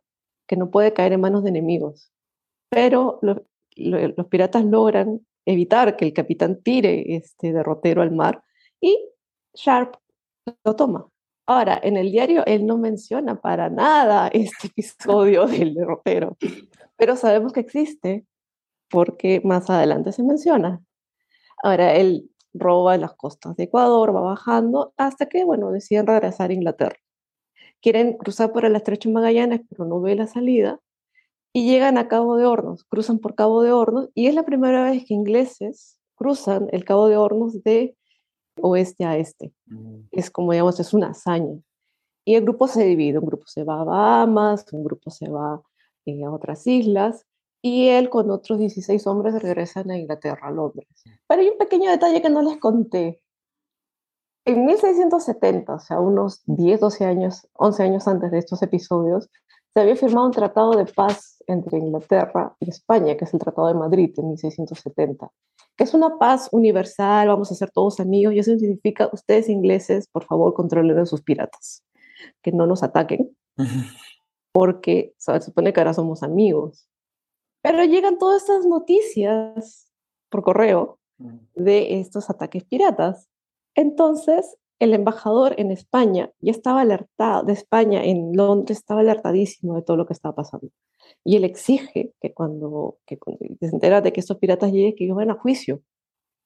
que 0.46 0.58
no 0.58 0.70
puede 0.70 0.92
caer 0.92 1.14
en 1.14 1.22
manos 1.22 1.42
de 1.42 1.48
enemigos. 1.48 2.12
Pero 2.68 3.18
los, 3.22 3.38
los 3.74 4.26
piratas 4.26 4.66
logran 4.66 5.26
evitar 5.46 5.96
que 5.96 6.04
el 6.04 6.12
capitán 6.12 6.60
tire 6.62 7.16
este 7.16 7.54
derrotero 7.54 8.02
al 8.02 8.10
mar 8.10 8.42
y 8.78 8.94
Sharp 9.54 9.94
lo 10.64 10.76
toma. 10.76 11.08
Ahora, 11.46 11.80
en 11.82 11.96
el 11.96 12.12
diario 12.12 12.44
él 12.44 12.66
no 12.66 12.76
menciona 12.76 13.40
para 13.40 13.70
nada 13.70 14.28
este 14.34 14.66
episodio 14.66 15.46
del 15.46 15.72
derrotero, 15.72 16.36
pero 16.98 17.16
sabemos 17.16 17.54
que 17.54 17.60
existe 17.60 18.26
porque 18.90 19.40
más 19.42 19.70
adelante 19.70 20.12
se 20.12 20.22
menciona. 20.22 20.82
Ahora, 21.62 21.94
él 21.94 22.30
roba 22.58 22.96
las 22.96 23.14
costas 23.14 23.56
de 23.56 23.64
Ecuador, 23.64 24.14
va 24.14 24.20
bajando 24.20 24.92
hasta 24.96 25.26
que, 25.26 25.44
bueno, 25.44 25.70
deciden 25.70 26.06
regresar 26.06 26.50
a 26.50 26.54
Inglaterra. 26.54 26.96
Quieren 27.80 28.16
cruzar 28.16 28.52
por 28.52 28.64
el 28.64 28.76
estrecho 28.76 29.10
Magallanes, 29.10 29.60
pero 29.68 29.84
no 29.84 30.00
ve 30.00 30.14
la 30.16 30.26
salida 30.26 30.80
y 31.52 31.68
llegan 31.68 31.98
a 31.98 32.08
Cabo 32.08 32.36
de 32.36 32.46
Hornos, 32.46 32.84
cruzan 32.84 33.18
por 33.18 33.34
Cabo 33.34 33.62
de 33.62 33.72
Hornos 33.72 34.10
y 34.14 34.26
es 34.26 34.34
la 34.34 34.44
primera 34.44 34.84
vez 34.90 35.04
que 35.06 35.14
ingleses 35.14 35.98
cruzan 36.14 36.68
el 36.72 36.84
Cabo 36.84 37.08
de 37.08 37.16
Hornos 37.16 37.62
de 37.62 37.96
oeste 38.60 39.04
a 39.04 39.16
este. 39.16 39.52
Mm. 39.66 40.08
Es 40.10 40.30
como, 40.30 40.52
digamos, 40.52 40.78
es 40.80 40.92
una 40.92 41.10
hazaña. 41.10 41.58
Y 42.24 42.34
el 42.34 42.42
grupo 42.42 42.68
se 42.68 42.84
divide, 42.84 43.18
un 43.18 43.26
grupo 43.26 43.46
se 43.46 43.64
va 43.64 43.80
a 43.80 43.84
Bahamas, 43.84 44.66
un 44.72 44.84
grupo 44.84 45.10
se 45.10 45.30
va 45.30 45.62
eh, 46.04 46.24
a 46.24 46.30
otras 46.30 46.66
islas 46.66 47.24
y 47.62 47.88
él 47.88 48.10
con 48.10 48.30
otros 48.30 48.58
16 48.58 49.06
hombres 49.06 49.40
regresan 49.42 49.90
a 49.90 49.98
Inglaterra, 49.98 50.48
a 50.48 50.50
Londres. 50.50 50.88
Pero 51.26 51.42
hay 51.42 51.48
un 51.48 51.58
pequeño 51.58 51.90
detalle 51.90 52.22
que 52.22 52.30
no 52.30 52.42
les 52.42 52.58
conté. 52.58 53.20
En 54.44 54.64
1670, 54.64 55.74
o 55.74 55.78
sea, 55.78 56.00
unos 56.00 56.42
10, 56.46 56.80
12 56.80 57.04
años, 57.04 57.46
11 57.54 57.82
años 57.82 58.08
antes 58.08 58.30
de 58.30 58.38
estos 58.38 58.62
episodios, 58.62 59.28
se 59.74 59.80
había 59.80 59.96
firmado 59.96 60.26
un 60.26 60.32
tratado 60.32 60.72
de 60.72 60.86
paz 60.86 61.42
entre 61.46 61.78
Inglaterra 61.78 62.56
y 62.60 62.70
España, 62.70 63.16
que 63.16 63.24
es 63.24 63.34
el 63.34 63.40
Tratado 63.40 63.68
de 63.68 63.74
Madrid 63.74 64.12
en 64.16 64.28
1670, 64.28 65.30
que 65.76 65.84
es 65.84 65.94
una 65.94 66.18
paz 66.18 66.48
universal, 66.52 67.28
vamos 67.28 67.52
a 67.52 67.54
ser 67.54 67.70
todos 67.70 68.00
amigos, 68.00 68.34
y 68.34 68.38
eso 68.38 68.56
significa, 68.56 69.08
ustedes 69.12 69.48
ingleses, 69.48 70.08
por 70.08 70.24
favor, 70.24 70.54
controlen 70.54 70.98
a 70.98 71.06
sus 71.06 71.22
piratas, 71.22 71.84
que 72.42 72.52
no 72.52 72.66
nos 72.66 72.82
ataquen, 72.82 73.36
porque 74.52 75.14
se 75.18 75.40
supone 75.42 75.72
que 75.72 75.80
ahora 75.80 75.94
somos 75.94 76.22
amigos. 76.22 76.87
Pero 77.70 77.84
llegan 77.84 78.16
todas 78.16 78.40
estas 78.42 78.64
noticias 78.64 79.92
por 80.30 80.42
correo 80.42 80.98
de 81.54 82.00
estos 82.00 82.30
ataques 82.30 82.64
piratas. 82.64 83.28
Entonces, 83.74 84.56
el 84.78 84.94
embajador 84.94 85.54
en 85.58 85.70
España 85.70 86.30
ya 86.40 86.52
estaba 86.52 86.80
alertado, 86.80 87.42
de 87.42 87.52
España 87.52 88.02
en 88.02 88.34
Londres 88.34 88.78
estaba 88.78 89.00
alertadísimo 89.00 89.74
de 89.74 89.82
todo 89.82 89.98
lo 89.98 90.06
que 90.06 90.14
estaba 90.14 90.34
pasando. 90.34 90.70
Y 91.24 91.36
él 91.36 91.44
exige 91.44 92.14
que 92.22 92.32
cuando, 92.32 92.96
que 93.04 93.18
se 93.60 93.66
entera 93.66 94.00
de 94.00 94.14
que 94.14 94.20
estos 94.20 94.38
piratas 94.38 94.72
lleguen, 94.72 94.94
que 94.96 95.04
ellos 95.04 95.16
vayan 95.16 95.36
a 95.36 95.40
juicio, 95.40 95.82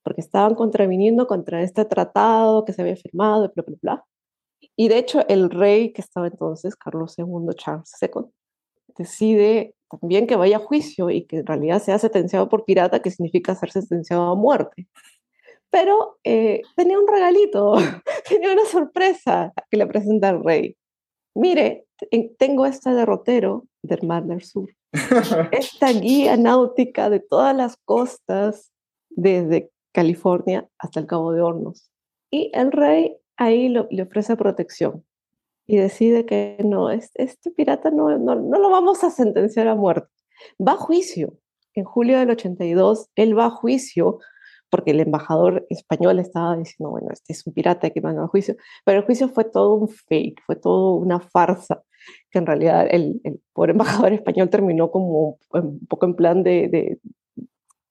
porque 0.02 0.22
estaban 0.22 0.56
contraviniendo 0.56 1.28
contra 1.28 1.62
este 1.62 1.84
tratado 1.84 2.64
que 2.64 2.72
se 2.72 2.82
había 2.82 2.96
firmado, 2.96 3.48
bla, 3.54 3.62
bla, 3.64 3.76
bla. 3.80 4.04
Y 4.74 4.88
de 4.88 4.98
hecho, 4.98 5.20
el 5.28 5.50
rey 5.50 5.92
que 5.92 6.00
estaba 6.00 6.26
entonces, 6.26 6.74
Carlos 6.74 7.16
II, 7.16 7.54
Charles 7.54 7.92
II, 8.00 8.24
decide 8.96 9.74
también 9.90 10.26
que 10.26 10.36
vaya 10.36 10.56
a 10.56 10.60
juicio 10.60 11.10
y 11.10 11.24
que 11.26 11.38
en 11.38 11.46
realidad 11.46 11.82
sea 11.82 11.98
sentenciado 11.98 12.48
por 12.48 12.64
pirata, 12.64 13.02
que 13.02 13.10
significa 13.10 13.54
ser 13.54 13.70
sentenciado 13.70 14.22
a 14.22 14.34
muerte 14.34 14.88
pero 15.72 16.18
eh, 16.22 16.60
tenía 16.76 17.00
un 17.00 17.08
regalito, 17.08 17.74
tenía 18.28 18.52
una 18.52 18.66
sorpresa 18.66 19.52
que 19.70 19.78
le 19.78 19.86
presenta 19.86 20.28
al 20.28 20.44
rey. 20.44 20.76
Mire, 21.34 21.86
tengo 22.38 22.66
este 22.66 22.90
derrotero 22.90 23.64
del 23.82 24.06
Mar 24.06 24.24
del 24.24 24.42
Sur, 24.42 24.68
esta 25.50 25.90
guía 25.92 26.36
náutica 26.36 27.08
de 27.08 27.20
todas 27.20 27.56
las 27.56 27.78
costas 27.86 28.70
desde 29.08 29.70
California 29.94 30.68
hasta 30.78 31.00
el 31.00 31.06
Cabo 31.06 31.32
de 31.32 31.40
Hornos. 31.40 31.90
Y 32.30 32.50
el 32.52 32.70
rey 32.70 33.16
ahí 33.38 33.70
le 33.70 34.02
ofrece 34.02 34.36
protección 34.36 35.04
y 35.72 35.78
decide 35.78 36.26
que 36.26 36.58
no, 36.62 36.90
este, 36.90 37.50
pirata 37.56 37.90
no, 37.90 38.18
no, 38.18 38.34
no 38.34 38.58
lo 38.58 38.68
vamos 38.68 39.02
a 39.04 39.10
sentenciar 39.10 39.68
a 39.68 39.74
muerte. 39.74 40.10
Va 40.60 40.72
a 40.72 40.76
juicio. 40.76 41.38
En 41.72 41.84
julio 41.84 42.18
del 42.18 42.28
82, 42.28 43.08
él 43.14 43.38
va 43.38 43.46
a 43.46 43.50
juicio 43.50 44.18
porque 44.68 44.90
el 44.90 45.00
embajador 45.00 45.66
español 45.70 46.18
estaba 46.18 46.58
diciendo, 46.58 46.90
bueno, 46.90 47.08
este 47.10 47.32
es 47.32 47.46
un 47.46 47.54
pirata 47.54 47.88
que 47.88 48.02
manda 48.02 48.22
a 48.22 48.28
juicio, 48.28 48.54
pero 48.84 48.98
el 48.98 49.06
juicio 49.06 49.30
fue 49.30 49.44
todo 49.44 49.76
un 49.76 49.88
fake, 49.88 50.42
fue 50.44 50.56
todo 50.56 50.96
una 50.96 51.20
farsa, 51.20 51.82
que 52.30 52.38
en 52.38 52.44
realidad 52.44 52.86
el, 52.90 53.22
el 53.24 53.40
pobre 53.54 53.72
embajador 53.72 54.12
español 54.12 54.50
terminó 54.50 54.90
como 54.90 55.38
un 55.54 55.86
poco 55.86 56.04
en 56.04 56.16
plan 56.16 56.42
de, 56.42 56.68
de, 56.68 56.98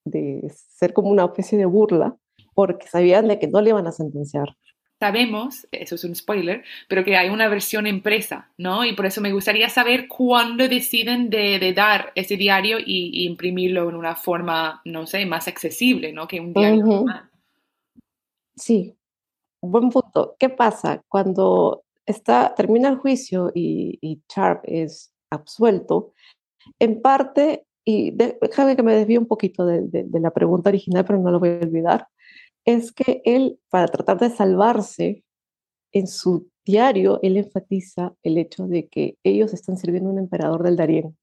de 0.04 0.52
ser 0.54 0.92
como 0.92 1.10
una 1.10 1.24
especie 1.24 1.58
de 1.58 1.66
burla, 1.66 2.16
porque 2.54 2.86
sabían 2.86 3.26
de 3.26 3.40
que 3.40 3.48
no 3.48 3.60
le 3.60 3.70
iban 3.70 3.88
a 3.88 3.92
sentenciar 3.92 4.56
sabemos, 5.02 5.66
eso 5.72 5.96
es 5.96 6.04
un 6.04 6.14
spoiler, 6.14 6.62
pero 6.86 7.02
que 7.02 7.16
hay 7.16 7.28
una 7.28 7.48
versión 7.48 7.88
impresa, 7.88 8.52
¿no? 8.56 8.84
Y 8.84 8.92
por 8.92 9.04
eso 9.04 9.20
me 9.20 9.32
gustaría 9.32 9.68
saber 9.68 10.06
cuándo 10.06 10.68
deciden 10.68 11.28
de, 11.28 11.72
dar 11.74 12.12
ese 12.14 12.36
diario 12.36 12.78
y, 12.78 13.26
imprimirlo 13.26 13.88
en 13.88 13.96
una 13.96 14.14
forma, 14.14 14.80
no 14.84 15.04
sé, 15.08 15.26
más 15.26 15.48
accesible, 15.48 16.12
¿no? 16.12 16.28
Que 16.28 16.38
un 16.38 16.52
diario 16.52 16.86
normal. 16.86 17.28
Sí, 18.54 18.94
buen 19.60 19.90
punto. 19.90 20.36
¿Qué 20.38 20.48
pasa? 20.48 21.02
Cuando 21.08 21.82
está, 22.06 22.54
termina 22.54 22.88
el 22.88 22.98
juicio 22.98 23.50
y, 23.52 23.98
y 24.00 24.22
Sharp 24.32 24.62
es 24.66 25.12
absuelto, 25.30 26.12
en 26.78 27.02
parte, 27.02 27.66
y 27.84 28.12
déjame 28.12 28.76
que 28.76 28.84
me 28.84 28.94
desvíe 28.94 29.18
un 29.18 29.26
poquito 29.26 29.66
de, 29.66 29.80
de 29.82 30.20
la 30.20 30.30
pregunta 30.30 30.70
original, 30.70 31.04
pero 31.04 31.18
no 31.18 31.32
lo 31.32 31.40
voy 31.40 31.48
a 31.48 31.66
olvidar 31.66 32.06
es 32.64 32.92
que 32.92 33.22
él, 33.24 33.58
para 33.70 33.88
tratar 33.88 34.18
de 34.18 34.30
salvarse, 34.30 35.24
en 35.92 36.06
su 36.06 36.48
diario, 36.64 37.18
él 37.22 37.36
enfatiza 37.36 38.14
el 38.22 38.38
hecho 38.38 38.66
de 38.66 38.88
que 38.88 39.18
ellos 39.22 39.52
están 39.52 39.76
sirviendo 39.76 40.08
a 40.08 40.12
un 40.12 40.18
emperador 40.18 40.62
del 40.62 40.76
Darién, 40.76 41.16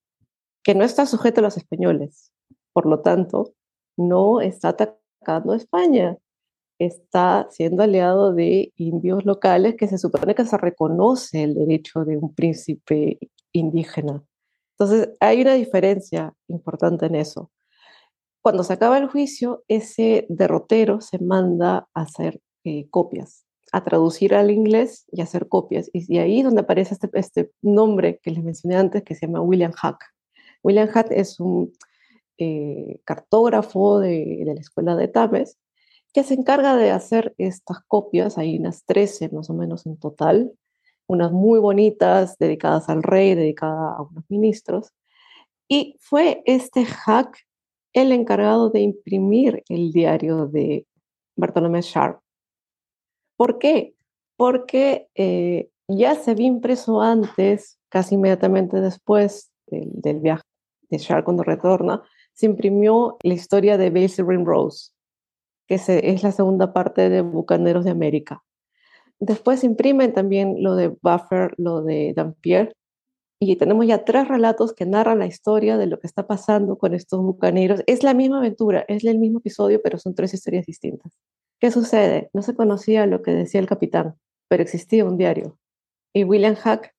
que 0.63 0.75
no 0.75 0.84
está 0.84 1.06
sujeto 1.06 1.41
a 1.41 1.43
los 1.43 1.58
españoles. 1.58 2.32
Por 2.73 2.86
lo 2.86 3.02
tanto, 3.02 3.54
no 3.97 4.41
está 4.41 4.69
atacando 4.69 5.54
a 5.54 5.58
España, 5.58 6.17
está 6.78 7.47
siendo 7.49 7.84
aliado 7.84 8.34
de 8.34 8.71
indios 8.78 9.25
locales 9.25 9.75
que 9.75 9.88
se 9.88 9.97
supone 9.97 10.36
que 10.36 10.45
se 10.45 10.58
reconoce 10.58 11.43
el 11.43 11.56
derecho 11.56 12.06
de 12.06 12.17
un 12.17 12.34
príncipe 12.34 13.19
indígena. 13.52 14.23
Entonces, 14.78 15.10
hay 15.19 15.41
una 15.41 15.56
diferencia 15.56 16.34
importante 16.47 17.08
en 17.08 17.15
eso. 17.15 17.52
Cuando 18.41 18.63
se 18.63 18.73
acaba 18.73 18.97
el 18.97 19.08
juicio, 19.08 19.63
ese 19.67 20.25
derrotero 20.30 21.02
se 21.02 21.19
manda 21.19 21.89
a 21.93 22.02
hacer 22.02 22.41
eh, 22.63 22.88
copias, 22.89 23.45
a 23.71 23.84
traducir 23.84 24.34
al 24.34 24.49
inglés 24.49 25.06
y 25.12 25.21
a 25.21 25.25
hacer 25.25 25.47
copias. 25.47 25.89
Y, 25.93 26.17
ahí 26.19 26.39
es 26.39 26.45
donde 26.45 26.62
aparece 26.62 26.93
este, 26.93 27.10
este, 27.13 27.52
nombre 27.62 28.19
que 28.23 28.32
les 28.32 28.43
mencioné 28.43 28.78
antes, 28.78 29.04
que 29.04 29.15
se 29.15 29.28
llama 29.28 29.41
William 29.41 29.73
Hack. 29.73 30.04
William 30.63 30.88
Hack 30.88 31.12
es 31.12 31.39
un 31.39 31.73
eh, 32.38 33.02
cartógrafo 33.04 33.99
de, 33.99 34.43
de, 34.45 34.54
la 34.54 34.62
escuela 34.62 34.95
de 34.95 35.10
Tames 35.10 35.58
que 36.13 36.23
se 36.23 36.34
encarga 36.34 36.75
de 36.75 36.91
hacer 36.91 37.36
estas 37.38 37.84
copias, 37.88 38.38
hay 38.38 38.58
unas 38.58 38.84
13 38.86 39.30
más 39.30 39.49
o 39.49 39.54
menos 39.54 39.86
en 39.86 39.97
total, 39.97 40.52
unas 41.08 41.32
muy 41.32 41.60
bonitas, 41.60 42.38
dedicadas 42.38 42.89
al 42.89 43.04
rey, 43.04 43.36
dedicadas 43.36 43.97
a 43.97 44.02
unos 44.02 44.23
ministros. 44.30 44.93
Y 45.67 45.97
fue 45.99 46.41
este 46.45 46.86
hack 46.86 47.38
el 47.93 48.12
encargado 48.12 48.69
de 48.69 48.82
imprimir 48.82 49.63
el 49.69 49.91
diario 49.91 50.47
de, 50.47 50.86
Bartolomé 51.39 51.82
Sharp. 51.82 52.19
¿Por 53.38 53.58
qué? 53.58 53.95
Porque 54.36 55.08
eh, 55.15 55.69
ya 55.88 56.15
se 56.15 56.32
había 56.32 56.47
impreso 56.47 57.02
antes, 57.02 57.80
casi 57.89 58.15
inmediatamente 58.15 58.82
después 58.82 59.52
del, 59.67 60.19
viaje 60.19 60.43
de 60.89 60.97
Sharp 60.97 61.25
cuando 61.25 61.43
retorna, 61.43 62.04
se 62.34 62.45
imprimió 62.45 63.17
la 63.23 63.34
historia 63.34 63.78
de 63.78 63.89
Basil 63.89 64.25
Rose, 64.45 64.91
que 65.67 65.75
es 65.75 66.23
la 66.23 66.32
segunda 66.32 66.73
parte 66.73 67.10
de 67.10 67.21
Bucaneros 67.21 67.86
de 67.86 67.91
América. 67.91 68.43
Después 69.19 69.62
se 69.62 69.65
imprimen 69.65 70.13
también 70.13 70.63
lo 70.63 70.75
de 70.75 70.89
Buffer, 71.02 71.54
lo 71.58 71.82
de 71.82 72.13
Dampier, 72.15 72.73
y 73.41 73.56
tenemos 73.56 73.88
ya 73.88 74.04
tres 74.04 74.28
relatos 74.28 74.73
que 74.73 74.86
narran 74.86 75.19
la 75.19 75.25
historia 75.25 75.78
de 75.78 75.88
lo 75.88 75.99
que 75.99 76.08
está 76.08 76.28
pasando 76.28 76.78
con 76.78 76.93
estos 76.93 77.21
bucaneros. 77.21 77.82
Es 77.88 78.04
la 78.04 78.13
misma 78.13 78.39
aventura, 78.39 78.84
es 78.89 79.06
el 79.06 79.17
mismo 79.17 79.39
episodio, 79.39 79.82
pero 79.82 79.97
son 79.97 80.13
tres 80.13 80.34
historias 80.34 80.65
distintas. 80.65 81.13
¿Qué 81.60 81.71
sucede? 81.71 82.30
No 82.34 82.41
se 82.41 82.54
conocía 82.54 83.06
lo 83.06 83.21
que 83.21 83.32
decía 83.32 83.62
el 83.62 83.67
capitán, 83.67 84.15
pero 84.49 84.62
existía 84.62 85.06
un 85.06 85.17
diario. 85.17 85.58
Y 86.13 86.25
William 86.25 86.56
Hack, 86.56 86.93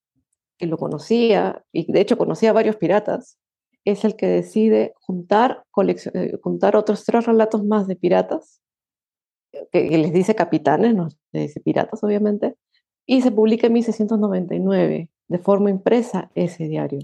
que 0.57 0.66
lo 0.66 0.79
conocía, 0.79 1.62
y 1.72 1.90
de 1.92 2.00
hecho 2.00 2.16
conocía 2.16 2.50
a 2.50 2.55
varios 2.55 2.76
piratas, 2.76 3.38
es 3.85 4.05
el 4.05 4.16
que 4.16 4.26
decide 4.26 4.94
juntar, 5.00 5.64
eh, 6.14 6.38
juntar 6.42 6.76
otros 6.76 7.05
tres 7.05 7.26
relatos 7.26 7.64
más 7.64 7.87
de 7.87 7.96
piratas, 7.96 8.62
que, 9.72 9.98
les 9.98 10.12
dice 10.12 10.35
capitanes, 10.35 10.94
no 10.94 11.09
les 11.33 11.48
dice 11.48 11.61
piratas 11.61 12.03
obviamente, 12.03 12.57
y 13.05 13.20
se 13.22 13.31
publica 13.31 13.66
en 13.66 13.74
1699 13.74 15.11
de 15.30 15.38
forma 15.38 15.70
impresa 15.70 16.30
ese 16.34 16.66
diario. 16.66 17.00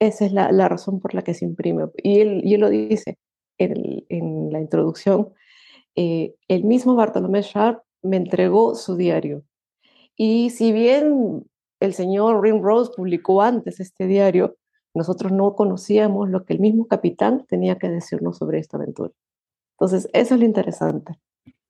Esa 0.00 0.24
es 0.24 0.32
la, 0.32 0.68
razón 0.68 1.00
por 1.00 1.14
la 1.14 1.22
que 1.22 1.34
se 1.34 1.44
imprime. 1.44 1.84
Y 2.02 2.20
él, 2.20 2.40
y 2.42 2.54
él 2.54 2.62
lo 2.62 2.70
dice 2.70 3.18
en, 3.58 4.04
en 4.08 4.50
la 4.50 4.60
introducción, 4.60 5.32
eh, 5.96 6.34
el 6.48 6.64
mismo 6.64 6.96
Bartolomé 6.96 7.42
Sharp 7.42 7.82
me 8.02 8.16
entregó 8.16 8.74
su 8.74 8.96
diario. 8.96 9.44
Y 10.16 10.50
si 10.50 10.72
bien 10.72 11.44
el 11.78 11.92
señor 11.92 12.42
Rimrose 12.42 12.92
publicó 12.96 13.42
antes 13.42 13.80
este 13.80 14.06
diario, 14.06 14.56
nosotros 14.94 15.30
no 15.30 15.54
conocíamos 15.54 16.30
lo 16.30 16.44
que 16.44 16.54
el 16.54 16.60
mismo 16.60 16.86
capitán 16.86 17.44
tenía 17.46 17.76
que 17.76 17.90
decirnos 17.90 18.38
sobre 18.38 18.60
esta 18.60 18.78
aventura. 18.78 19.12
Entonces, 19.72 20.08
eso 20.14 20.34
es 20.34 20.40
lo 20.40 20.46
interesante. 20.46 21.18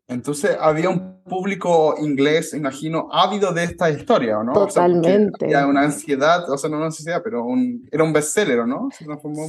Entonces, 0.07 0.57
había 0.61 0.91
un 0.91 1.23
público 1.23 1.95
inglés, 1.99 2.53
imagino, 2.53 3.09
ávido 3.11 3.53
de 3.53 3.65
esta 3.65 3.91
historia, 3.91 4.43
¿no? 4.43 4.53
Totalmente. 4.53 5.57
O 5.57 5.69
una 5.69 5.83
ansiedad, 5.83 6.49
o 6.51 6.59
sea, 6.59 6.69
no 6.69 6.77
una 6.77 6.87
ansiedad, 6.87 7.23
pero 7.25 7.47
era 7.91 8.05
un 8.05 8.13
bestseller, 8.13 8.67
¿no? 8.67 8.89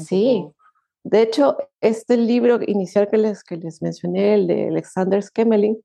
sí. 0.06 0.46
De 1.04 1.22
hecho, 1.22 1.56
este 1.82 2.18
libro 2.18 2.60
inicial 2.66 3.08
que 3.08 3.18
les, 3.18 3.44
que 3.44 3.58
les 3.58 3.82
mencioné, 3.82 4.34
el 4.34 4.48
de 4.48 4.70
Alexander 4.70 5.22
Skemmeling, 5.22 5.78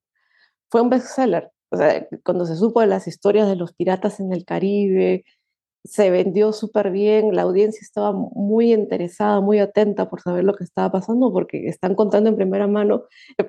fue 0.70 0.80
un 0.80 0.88
bestseller. 0.88 1.50
O 1.70 1.76
sea, 1.76 2.06
cuando 2.24 2.46
se 2.46 2.56
supo 2.56 2.80
de 2.80 2.86
las 2.86 3.06
historias 3.06 3.46
de 3.46 3.56
los 3.56 3.74
piratas 3.74 4.18
en 4.20 4.32
el 4.32 4.44
Caribe, 4.44 5.24
se 5.84 6.10
vendió 6.10 6.52
súper 6.52 6.90
bien, 6.90 7.34
la 7.34 7.42
audiencia 7.42 7.80
estaba 7.82 8.12
muy 8.12 8.72
interesada, 8.72 9.40
muy 9.40 9.58
atenta 9.58 10.10
por 10.10 10.20
saber 10.20 10.44
lo 10.44 10.54
que 10.54 10.64
estaba 10.64 10.92
pasando, 10.92 11.32
porque 11.32 11.68
están 11.68 11.94
contando 11.94 12.28
en 12.28 12.36
primera 12.36 12.66
mano, 12.66 13.04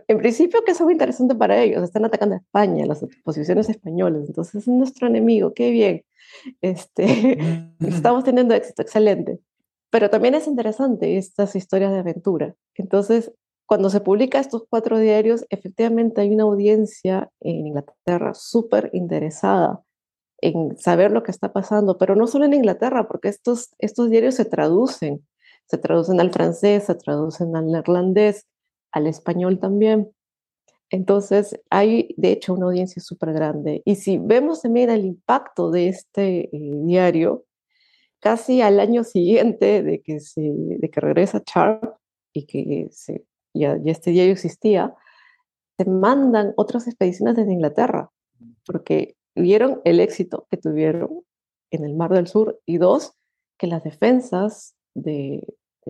en 0.08 0.18
principio 0.18 0.64
que 0.64 0.72
es 0.72 0.80
algo 0.80 0.92
interesante 0.92 1.36
para 1.36 1.62
ellos, 1.62 1.84
están 1.84 2.06
atacando 2.06 2.36
a 2.36 2.40
España, 2.40 2.86
las 2.86 3.06
posiciones 3.24 3.70
españolas, 3.70 4.28
entonces 4.28 4.56
es 4.56 4.68
nuestro 4.68 5.08
enemigo, 5.08 5.54
qué 5.54 5.72
bien, 5.72 6.04
este, 6.62 7.38
estamos 7.80 8.24
teniendo 8.24 8.54
éxito, 8.54 8.82
excelente. 8.82 9.40
Pero 9.90 10.10
también 10.10 10.36
es 10.36 10.48
interesante 10.48 11.18
estas 11.18 11.54
historias 11.54 11.92
de 11.92 12.00
aventura. 12.00 12.56
Entonces, 12.76 13.34
cuando 13.66 13.90
se 13.90 14.00
publica 14.00 14.40
estos 14.40 14.64
cuatro 14.70 14.98
diarios, 14.98 15.46
efectivamente 15.50 16.22
hay 16.22 16.34
una 16.34 16.44
audiencia 16.44 17.30
en 17.42 17.68
Inglaterra 17.68 18.34
súper 18.34 18.90
interesada 18.94 19.82
en 20.42 20.78
saber 20.78 21.12
lo 21.12 21.24
que 21.24 21.32
está 21.32 21.54
pasando, 21.54 21.98
pero 21.98 22.16
no 22.16 22.28
solo 22.28 22.46
en 22.46 22.54
Inglaterra, 22.54 23.08
porque 23.08 23.30
estos, 23.30 23.70
estos 23.80 24.10
diarios 24.10 24.36
se 24.36 24.46
traducen, 24.46 25.26
se 25.68 25.78
traducen 25.78 26.20
al 26.20 26.32
francés, 26.32 26.86
se 26.86 26.96
traducen 26.96 27.56
al 27.56 27.68
neerlandés, 27.68 28.48
al 28.92 29.08
español 29.08 29.60
también. 29.60 30.12
Entonces, 30.90 31.58
hay 31.70 32.14
de 32.18 32.34
hecho 32.34 32.54
una 32.54 32.66
audiencia 32.66 33.02
súper 33.02 33.32
grande. 33.34 33.82
Y 33.86 33.96
si 33.96 34.18
vemos 34.18 34.62
también 34.62 34.90
el 34.90 35.06
impacto 35.06 35.72
de 35.72 35.88
este 35.88 36.50
eh, 36.56 36.72
diario, 36.84 37.46
casi 38.20 38.62
al 38.62 38.80
año 38.80 39.04
siguiente 39.04 39.84
de 39.84 40.02
que, 40.02 40.20
se, 40.20 40.42
de 40.42 40.90
que 40.90 41.00
regresa 41.00 41.44
Charles 41.44 41.92
y 42.34 42.46
que 42.46 42.88
se, 42.92 43.26
ya, 43.54 43.78
ya 43.82 43.92
este 43.92 44.12
diario 44.12 44.34
existía, 44.34 44.94
se 45.78 45.86
mandan 45.86 46.54
otras 46.58 46.88
expediciones 46.88 47.36
desde 47.36 47.54
Inglaterra, 47.54 48.12
porque 48.66 49.16
vieron 49.36 49.82
el 49.86 50.00
éxito 50.00 50.48
que 50.50 50.58
tuvieron 50.58 51.24
en 51.72 51.86
el 51.86 51.96
Mar 51.96 52.12
del 52.12 52.28
Sur 52.28 52.60
y 52.66 52.78
dos, 52.78 53.14
que 53.58 53.68
las 53.68 53.84
defensas 53.84 54.76
de, 54.94 55.46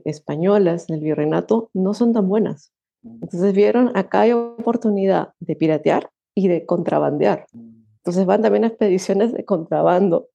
españolas 0.05 0.89
en 0.89 0.95
el 0.95 1.01
virreinato 1.01 1.69
no 1.73 1.93
son 1.93 2.13
tan 2.13 2.27
buenas. 2.27 2.71
Entonces 3.03 3.53
vieron 3.53 3.91
acá 3.97 4.21
hay 4.21 4.31
oportunidad 4.31 5.33
de 5.39 5.55
piratear 5.55 6.09
y 6.35 6.47
de 6.47 6.65
contrabandear. 6.65 7.45
Entonces 7.53 8.25
van 8.25 8.41
también 8.41 8.63
a 8.63 8.67
expediciones 8.67 9.33
de 9.33 9.43
contrabando. 9.43 10.29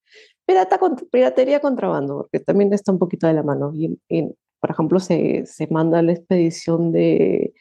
Pirata, 0.45 0.79
piratería 1.11 1.61
contrabando, 1.61 2.19
porque 2.19 2.41
también 2.41 2.73
está 2.73 2.93
un 2.93 2.99
poquito 2.99 3.27
de 3.27 3.33
la 3.35 3.43
mano. 3.43 3.73
Y, 3.75 3.99
por 4.61 4.71
ejemplo, 4.71 5.01
se, 5.01 5.45
se 5.47 5.67
manda 5.69 6.03
la 6.03 6.13
expedición 6.13 6.93
de 6.93 7.53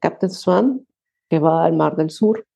Captain 0.00 0.30
Swan, 0.30 0.86
que 1.30 1.38
va 1.38 1.64
al 1.64 1.74
Mar 1.74 1.96
del 1.96 2.10
Sur, 2.10 2.46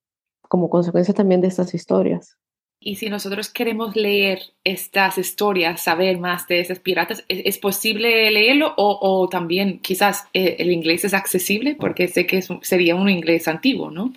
como 0.53 0.69
consecuencia 0.69 1.15
también 1.15 1.41
de 1.41 1.47
estas 1.47 1.73
historias. 1.73 2.37
Y 2.79 2.97
si 2.97 3.09
nosotros 3.09 3.49
queremos 3.49 3.95
leer 3.95 4.39
estas 4.63 5.17
historias, 5.17 5.81
saber 5.81 6.19
más 6.19 6.45
de 6.45 6.59
esas 6.59 6.77
piratas, 6.77 7.25
¿es, 7.27 7.57
posible 7.57 8.29
leerlo 8.29 8.75
o, 8.77 9.27
también 9.29 9.79
quizás 9.79 10.25
eh, 10.31 10.57
el 10.59 10.71
inglés 10.71 11.05
es 11.05 11.15
accesible? 11.15 11.75
Porque 11.75 12.07
sé 12.07 12.27
que 12.27 12.43
sería 12.61 12.95
un 12.95 13.09
inglés 13.09 13.47
antiguo, 13.47 13.89
¿no? 13.89 14.13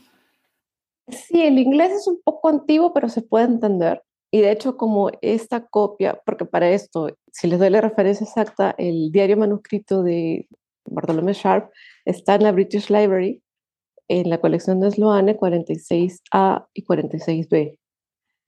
Sí, 1.08 1.40
el 1.40 1.58
inglés 1.58 1.92
es 1.92 2.06
un 2.06 2.20
poco 2.22 2.50
antiguo, 2.50 2.92
pero 2.92 3.08
se 3.08 3.22
puede 3.22 3.46
entender. 3.46 4.02
Y 4.30 4.42
de 4.42 4.52
hecho, 4.52 4.76
como 4.76 5.10
esta 5.22 5.64
copia, 5.64 6.20
porque 6.26 6.44
para 6.44 6.68
esto, 6.68 7.16
si 7.32 7.46
les 7.46 7.58
doy 7.58 7.70
la 7.70 7.80
referencia 7.80 8.26
exacta, 8.26 8.74
el 8.76 9.10
diario 9.10 9.38
manuscrito 9.38 10.02
de 10.02 10.48
Bartolomé 10.84 11.32
Sharp 11.32 11.70
está 12.04 12.34
en 12.34 12.42
la 12.42 12.52
British 12.52 12.90
Library 12.90 13.40
en 14.08 14.30
la 14.30 14.40
colección 14.40 14.80
de 14.80 14.90
Sloane 14.90 15.36
46A 15.36 16.66
y 16.74 16.84
46B. 16.84 17.78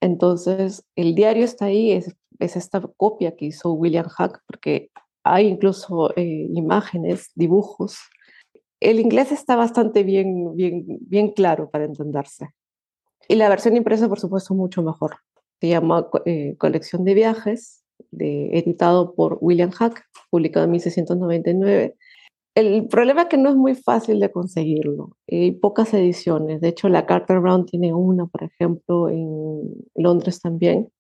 Entonces, 0.01 0.85
el 0.95 1.15
diario 1.15 1.45
está 1.45 1.67
ahí, 1.67 1.93
es, 1.93 2.15
es 2.39 2.57
esta 2.57 2.81
copia 2.97 3.37
que 3.37 3.47
hizo 3.47 3.73
William 3.73 4.07
Hack, 4.09 4.43
porque 4.47 4.91
hay 5.25 5.47
incluso 5.47 6.17
eh, 6.17 6.49
imágenes, 6.55 7.31
dibujos. 7.35 7.99
El 8.81 9.01
inglés 9.01 9.33
está 9.33 9.57
bastante 9.57 10.05
bien, 10.05 10.55
bien, 10.55 10.85
bien 10.87 11.33
claro 11.33 11.69
para 11.71 11.85
entenderse. 11.85 12.49
Y 13.27 13.35
la 13.35 13.49
versión 13.49 13.77
impresa, 13.77 14.09
por 14.09 14.21
supuesto, 14.21 14.55
mucho 14.55 14.83
mejor. 14.83 15.17
Se 15.61 15.69
llama 15.69 16.09
eh, 16.25 16.57
Colección 16.57 17.05
de 17.05 17.15
Viajes, 17.15 17.85
editado 18.13 19.15
por 19.15 19.39
William 19.41 19.71
Hack, 19.71 20.07
publicado 20.31 20.65
en 20.65 20.71
1699 20.71 21.97
el 22.59 22.89
problema 22.89 23.23
es 23.23 23.29
que 23.29 23.37
no 23.37 23.51
es 23.51 23.55
muy 23.55 23.77
fácil 23.77 24.19
de 24.19 24.33
conseguirlo. 24.33 25.17
Hay 25.29 25.53
pocas 25.53 25.95
ediciones. 25.95 26.61
De 26.61 26.69
hecho, 26.69 26.89
la 26.89 27.07
Carter 27.07 27.39
Brown 27.39 27.65
tiene 27.67 27.95
una, 27.95 28.27
por 28.27 28.43
ejemplo, 28.43 29.09
en 29.09 29.77
Londres 29.95 30.41
también. 30.41 30.91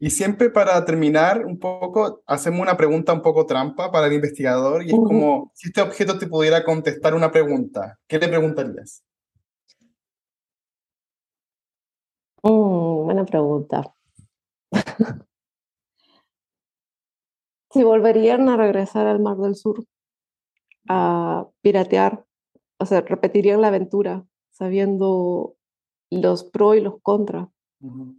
Y 0.00 0.10
siempre 0.10 0.50
para 0.50 0.84
terminar 0.84 1.46
un 1.46 1.60
poco, 1.60 2.22
hacemos 2.26 2.60
una 2.60 2.76
pregunta 2.76 3.12
un 3.12 3.22
poco 3.22 3.46
trampa 3.46 3.92
para 3.92 4.08
el 4.08 4.14
investigador 4.14 4.82
y 4.82 4.88
es 4.88 4.94
como 4.94 5.52
si 5.54 5.68
este 5.68 5.80
objeto 5.80 6.18
te 6.18 6.26
pudiera 6.26 6.64
contestar 6.64 7.14
una 7.14 7.30
pregunta, 7.30 7.98
¿qué 8.08 8.18
le 8.18 8.26
preguntarías? 8.26 9.04
Mm, 12.42 13.04
buena 13.04 13.24
pregunta. 13.26 13.94
si 17.70 17.84
volverían 17.84 18.48
a 18.48 18.56
regresar 18.56 19.06
al 19.06 19.20
Mar 19.20 19.36
del 19.36 19.54
Sur 19.54 19.84
a 20.88 21.46
piratear, 21.62 22.24
o 22.78 22.86
sea, 22.86 23.00
repetirían 23.02 23.60
la 23.60 23.68
aventura 23.68 24.24
sabiendo 24.50 25.54
los 26.10 26.44
pro 26.44 26.74
y 26.74 26.80
los 26.80 27.00
contra, 27.02 27.50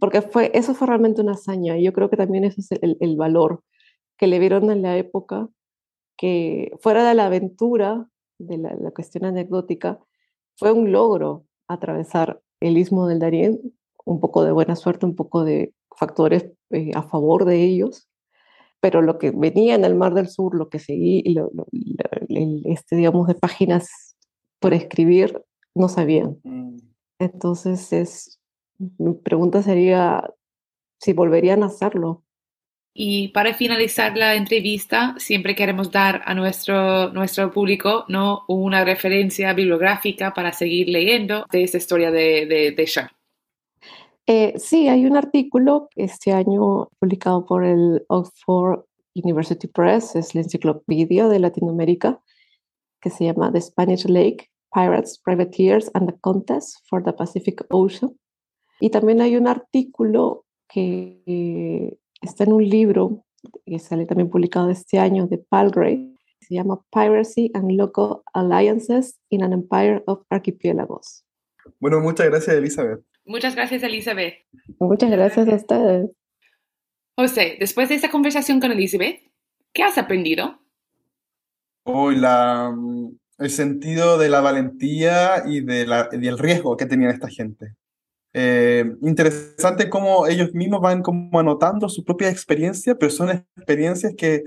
porque 0.00 0.22
fue, 0.22 0.50
eso 0.54 0.74
fue 0.74 0.88
realmente 0.88 1.20
una 1.20 1.32
hazaña 1.32 1.78
y 1.78 1.84
yo 1.84 1.92
creo 1.92 2.10
que 2.10 2.16
también 2.16 2.44
ese 2.44 2.60
es 2.62 2.72
el, 2.82 2.96
el 3.00 3.16
valor 3.16 3.62
que 4.16 4.26
le 4.26 4.38
vieron 4.38 4.70
en 4.70 4.82
la 4.82 4.96
época, 4.96 5.48
que 6.16 6.76
fuera 6.80 7.06
de 7.06 7.14
la 7.14 7.26
aventura, 7.26 8.08
de 8.38 8.58
la, 8.58 8.74
la 8.74 8.90
cuestión 8.90 9.24
anecdótica, 9.24 10.00
fue 10.56 10.72
un 10.72 10.92
logro 10.92 11.44
atravesar 11.68 12.40
el 12.60 12.76
istmo 12.76 13.06
del 13.06 13.18
Darién, 13.18 13.60
un 14.04 14.20
poco 14.20 14.44
de 14.44 14.52
buena 14.52 14.76
suerte, 14.76 15.06
un 15.06 15.16
poco 15.16 15.44
de 15.44 15.74
factores 15.96 16.50
eh, 16.70 16.90
a 16.94 17.02
favor 17.02 17.44
de 17.44 17.62
ellos, 17.62 18.08
pero 18.82 19.00
lo 19.00 19.16
que 19.16 19.30
venía 19.30 19.76
en 19.76 19.84
el 19.84 19.94
Mar 19.94 20.12
del 20.12 20.28
Sur, 20.28 20.56
lo 20.56 20.68
que 20.68 20.80
seguí, 20.80 21.22
lo, 21.32 21.52
este, 22.64 22.96
digamos, 22.96 23.28
de 23.28 23.36
páginas 23.36 24.16
por 24.58 24.74
escribir, 24.74 25.40
no 25.72 25.88
sabían. 25.88 26.38
Mm. 26.42 26.78
Entonces, 27.20 27.92
es, 27.92 28.40
mi 28.98 29.14
pregunta 29.14 29.62
sería 29.62 30.28
si 31.00 31.12
volverían 31.12 31.62
a 31.62 31.66
hacerlo. 31.66 32.24
Y 32.92 33.28
para 33.28 33.54
finalizar 33.54 34.16
la 34.16 34.34
entrevista, 34.34 35.14
siempre 35.16 35.54
queremos 35.54 35.92
dar 35.92 36.22
a 36.24 36.34
nuestro, 36.34 37.12
nuestro 37.12 37.52
público 37.52 38.04
¿no? 38.08 38.42
una 38.48 38.84
referencia 38.84 39.52
bibliográfica 39.52 40.34
para 40.34 40.52
seguir 40.52 40.88
leyendo 40.88 41.46
de 41.52 41.62
esta 41.62 41.78
historia 41.78 42.10
de, 42.10 42.46
de, 42.46 42.72
de 42.72 42.86
eh, 44.26 44.54
sí, 44.58 44.88
hay 44.88 45.06
un 45.06 45.16
artículo 45.16 45.88
este 45.96 46.32
año 46.32 46.88
publicado 46.98 47.44
por 47.44 47.64
el 47.64 48.04
Oxford 48.08 48.84
University 49.14 49.66
Press, 49.66 50.14
es 50.14 50.34
la 50.34 50.42
enciclopedia 50.42 51.28
de 51.28 51.38
Latinoamérica, 51.38 52.20
que 53.00 53.10
se 53.10 53.24
llama 53.24 53.52
The 53.52 53.60
Spanish 53.60 54.06
Lake, 54.06 54.48
Pirates, 54.72 55.18
Privateers 55.18 55.90
and 55.94 56.08
the 56.08 56.18
Contest 56.20 56.78
for 56.88 57.02
the 57.02 57.12
Pacific 57.12 57.64
Ocean. 57.70 58.16
Y 58.80 58.90
también 58.90 59.20
hay 59.20 59.36
un 59.36 59.48
artículo 59.48 60.44
que 60.68 61.98
está 62.20 62.44
en 62.44 62.52
un 62.52 62.68
libro 62.68 63.24
que 63.66 63.78
sale 63.78 64.06
también 64.06 64.30
publicado 64.30 64.70
este 64.70 64.98
año 64.98 65.26
de 65.26 65.38
Palgrave, 65.38 66.12
se 66.40 66.54
llama 66.54 66.80
Piracy 66.92 67.50
and 67.54 67.72
Local 67.72 68.22
Alliances 68.34 69.18
in 69.30 69.42
an 69.42 69.52
Empire 69.52 70.02
of 70.06 70.22
Archipelagos. 70.30 71.24
Bueno, 71.80 72.00
muchas 72.00 72.26
gracias, 72.26 72.56
Elizabeth. 72.56 73.04
Muchas 73.24 73.54
gracias, 73.54 73.82
Elizabeth. 73.82 74.34
Muchas 74.78 75.10
gracias 75.10 75.48
a 75.48 75.54
ustedes. 75.54 76.10
José, 77.16 77.56
después 77.60 77.88
de 77.88 77.94
esta 77.96 78.10
conversación 78.10 78.60
con 78.60 78.72
Elizabeth, 78.72 79.20
¿qué 79.72 79.82
has 79.82 79.98
aprendido? 79.98 80.60
Hoy 81.84 82.16
la, 82.16 82.74
el 83.38 83.50
sentido 83.50 84.18
de 84.18 84.28
la 84.28 84.40
valentía 84.40 85.42
y, 85.46 85.60
de 85.60 85.86
la, 85.86 86.08
y 86.12 86.18
del 86.18 86.38
riesgo 86.38 86.76
que 86.76 86.86
tenían 86.86 87.10
esta 87.10 87.28
gente. 87.28 87.74
Eh, 88.34 88.90
interesante 89.02 89.90
cómo 89.90 90.26
ellos 90.26 90.54
mismos 90.54 90.80
van 90.80 91.02
como 91.02 91.38
anotando 91.38 91.88
su 91.88 92.02
propia 92.04 92.30
experiencia, 92.30 92.94
pero 92.94 93.10
son 93.10 93.30
experiencias 93.30 94.14
que 94.16 94.44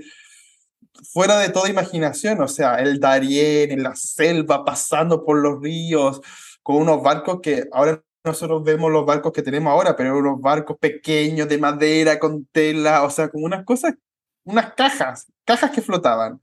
fuera 1.12 1.38
de 1.38 1.50
toda 1.50 1.68
imaginación, 1.68 2.40
o 2.40 2.48
sea, 2.48 2.76
el 2.76 2.98
Darién 2.98 3.70
en 3.70 3.82
la 3.82 3.94
selva, 3.94 4.64
pasando 4.64 5.24
por 5.24 5.38
los 5.38 5.62
ríos, 5.62 6.20
con 6.62 6.76
unos 6.76 7.02
barcos 7.02 7.40
que 7.40 7.64
ahora 7.70 8.02
nosotros 8.26 8.62
vemos 8.64 8.90
los 8.92 9.06
barcos 9.06 9.32
que 9.32 9.42
tenemos 9.42 9.70
ahora, 9.70 9.96
pero 9.96 10.18
unos 10.18 10.40
barcos 10.40 10.76
pequeños 10.78 11.48
de 11.48 11.58
madera, 11.58 12.18
con 12.18 12.46
tela, 12.46 13.04
o 13.04 13.10
sea, 13.10 13.28
como 13.28 13.46
unas 13.46 13.64
cosas, 13.64 13.94
unas 14.44 14.74
cajas, 14.74 15.26
cajas 15.44 15.70
que 15.70 15.82
flotaban. 15.82 16.40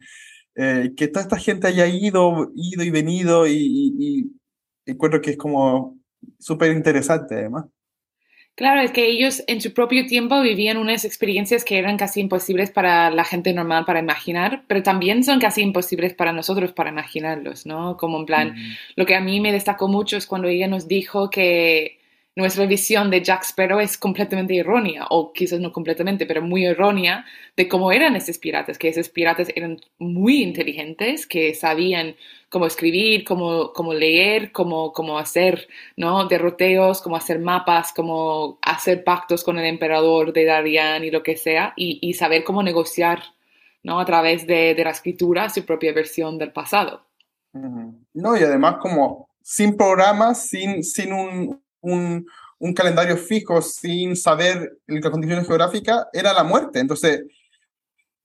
Eh, 0.55 0.93
que 0.95 1.07
toda 1.07 1.23
esta 1.23 1.37
gente 1.37 1.67
haya 1.67 1.87
ido, 1.87 2.51
ido 2.55 2.83
y 2.83 2.91
venido 2.91 3.47
y, 3.47 3.53
y, 3.99 4.31
encuentro 4.85 5.19
que 5.19 5.31
es 5.31 5.37
como 5.37 5.97
súper 6.39 6.71
interesante 6.71 7.35
además. 7.35 7.65
Claro, 8.55 8.81
es 8.81 8.91
que 8.91 9.07
ellos 9.07 9.43
en 9.47 9.61
su 9.61 9.73
propio 9.73 10.05
tiempo 10.05 10.39
vivían 10.41 10.77
unas 10.77 11.05
experiencias 11.05 11.65
que 11.65 11.79
eran 11.79 11.97
casi 11.97 12.19
imposibles 12.21 12.69
para 12.69 13.09
la 13.09 13.23
gente 13.23 13.51
normal 13.51 13.83
para 13.85 13.99
imaginar, 13.99 14.63
pero 14.67 14.83
también 14.83 15.23
son 15.23 15.39
casi 15.39 15.61
imposibles 15.61 16.13
para 16.13 16.33
nosotros 16.33 16.71
para 16.71 16.91
imaginarlos, 16.91 17.65
¿no? 17.65 17.97
Como 17.97 18.19
en 18.19 18.25
plan, 18.27 18.55
lo 18.95 19.07
que 19.07 19.15
a 19.15 19.21
mí 19.21 19.41
me 19.41 19.51
destacó 19.51 19.87
mucho 19.87 20.17
es 20.17 20.27
cuando 20.27 20.49
ella 20.49 20.67
nos 20.67 20.87
dijo 20.87 21.31
que 21.31 21.97
nuestra 22.35 22.67
visión 22.67 23.09
de 23.09 23.23
Jack 23.23 23.43
Sparrow 23.43 23.79
es 23.79 23.97
completamente 23.97 24.55
errónea, 24.57 25.05
o 25.09 25.33
quizás 25.33 25.59
no 25.59 25.71
completamente, 25.71 26.27
pero 26.27 26.43
muy 26.43 26.65
errónea, 26.65 27.25
de 27.55 27.67
cómo 27.67 27.91
eran 27.91 28.15
esos 28.15 28.37
piratas, 28.37 28.77
que 28.77 28.87
esos 28.89 29.09
piratas 29.09 29.49
eran 29.55 29.81
muy 29.97 30.43
inteligentes, 30.43 31.25
que 31.27 31.55
sabían 31.55 32.15
cómo 32.53 32.67
escribir, 32.67 33.25
cómo, 33.25 33.73
cómo 33.73 33.95
leer, 33.95 34.51
cómo, 34.51 34.93
cómo 34.93 35.17
hacer 35.17 35.67
¿no? 35.97 36.27
derroteos, 36.27 37.01
cómo 37.01 37.15
hacer 37.15 37.39
mapas, 37.39 37.91
cómo 37.93 38.59
hacer 38.61 39.03
pactos 39.03 39.43
con 39.43 39.57
el 39.57 39.65
emperador 39.65 40.31
de 40.33 40.45
Darian 40.45 41.03
y 41.03 41.09
lo 41.09 41.23
que 41.23 41.35
sea, 41.35 41.73
y, 41.75 42.13
saber 42.13 42.43
cómo 42.43 42.61
negociar 42.61 43.23
¿no? 43.81 43.99
a 43.99 44.05
través 44.05 44.45
de, 44.45 44.75
de 44.75 44.83
la 44.83 44.91
escritura 44.91 45.49
su 45.49 45.65
propia 45.65 45.93
versión 45.93 46.37
del 46.37 46.51
pasado. 46.51 47.07
No, 47.51 48.37
y 48.37 48.43
además 48.43 48.75
como 48.79 49.29
sin 49.41 49.75
programas, 49.75 50.47
sin, 50.47 50.83
sin 50.83 51.11
un, 51.11 51.59
un, 51.81 52.27
un 52.59 52.73
calendario 52.75 53.17
fijo 53.17 53.63
sin 53.63 54.15
saber 54.15 54.77
las 54.85 55.09
condiciones 55.09 55.47
geográficas, 55.47 56.05
era 56.13 56.33
la 56.33 56.43
muerte. 56.43 56.79
Entonces, 56.79 57.23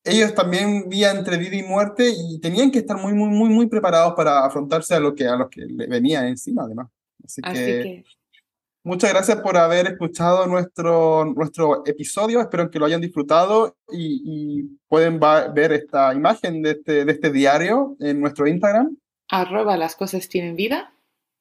ellos 0.04 0.34
también 0.34 0.88
vivían 0.88 1.18
entre 1.18 1.36
vida 1.36 1.56
y 1.56 1.62
muerte 1.62 2.10
y 2.10 2.40
tenían 2.40 2.70
que 2.70 2.78
estar 2.78 2.96
muy, 2.96 3.12
muy, 3.12 3.28
muy, 3.28 3.48
muy 3.50 3.66
preparados 3.66 4.14
para 4.14 4.44
afrontarse 4.44 4.94
a 4.94 5.00
lo 5.00 5.14
que, 5.14 5.26
a 5.26 5.36
lo 5.36 5.48
que 5.48 5.62
le 5.62 5.86
venía 5.86 6.26
encima, 6.26 6.64
además. 6.64 6.88
Así, 7.24 7.42
que, 7.42 8.04
muchas 8.84 9.10
gracias 9.10 9.40
por 9.40 9.56
haber 9.56 9.86
escuchado 9.86 10.46
nuestro, 10.46 11.24
nuestro 11.24 11.86
episodio. 11.86 12.40
Espero 12.40 12.70
que 12.70 12.78
lo 12.78 12.86
hayan 12.86 13.00
disfrutado 13.00 13.76
y, 13.90 14.22
y 14.24 14.78
pueden 14.88 15.20
ver 15.20 15.72
esta 15.72 16.14
imagen 16.14 16.62
de 16.62 16.70
este, 16.70 17.04
de 17.04 17.12
este 17.12 17.30
diario 17.30 17.96
en 18.00 18.20
nuestro 18.20 18.46
Instagram. 18.46 18.96
Arroba 19.30 19.76
las 19.76 19.94
cosas 19.94 20.28
tienen 20.28 20.56
vida. 20.56 20.94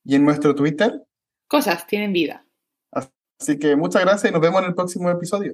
Y 0.04 0.15
en 0.15 0.26
nuestro 0.26 0.56
Twitter 0.56 1.04
cosas 1.48 1.88
tienen 1.88 2.13
vida. 2.13 2.46
Así 2.91 3.58
que 3.60 3.76
muchas 3.76 4.04
gracias 4.04 4.30
y 4.30 4.34
nos 4.34 4.41
vemos 4.41 4.62
en 4.62 4.70
el 4.70 4.76
próximo 4.76 5.10
episodio. 5.10 5.54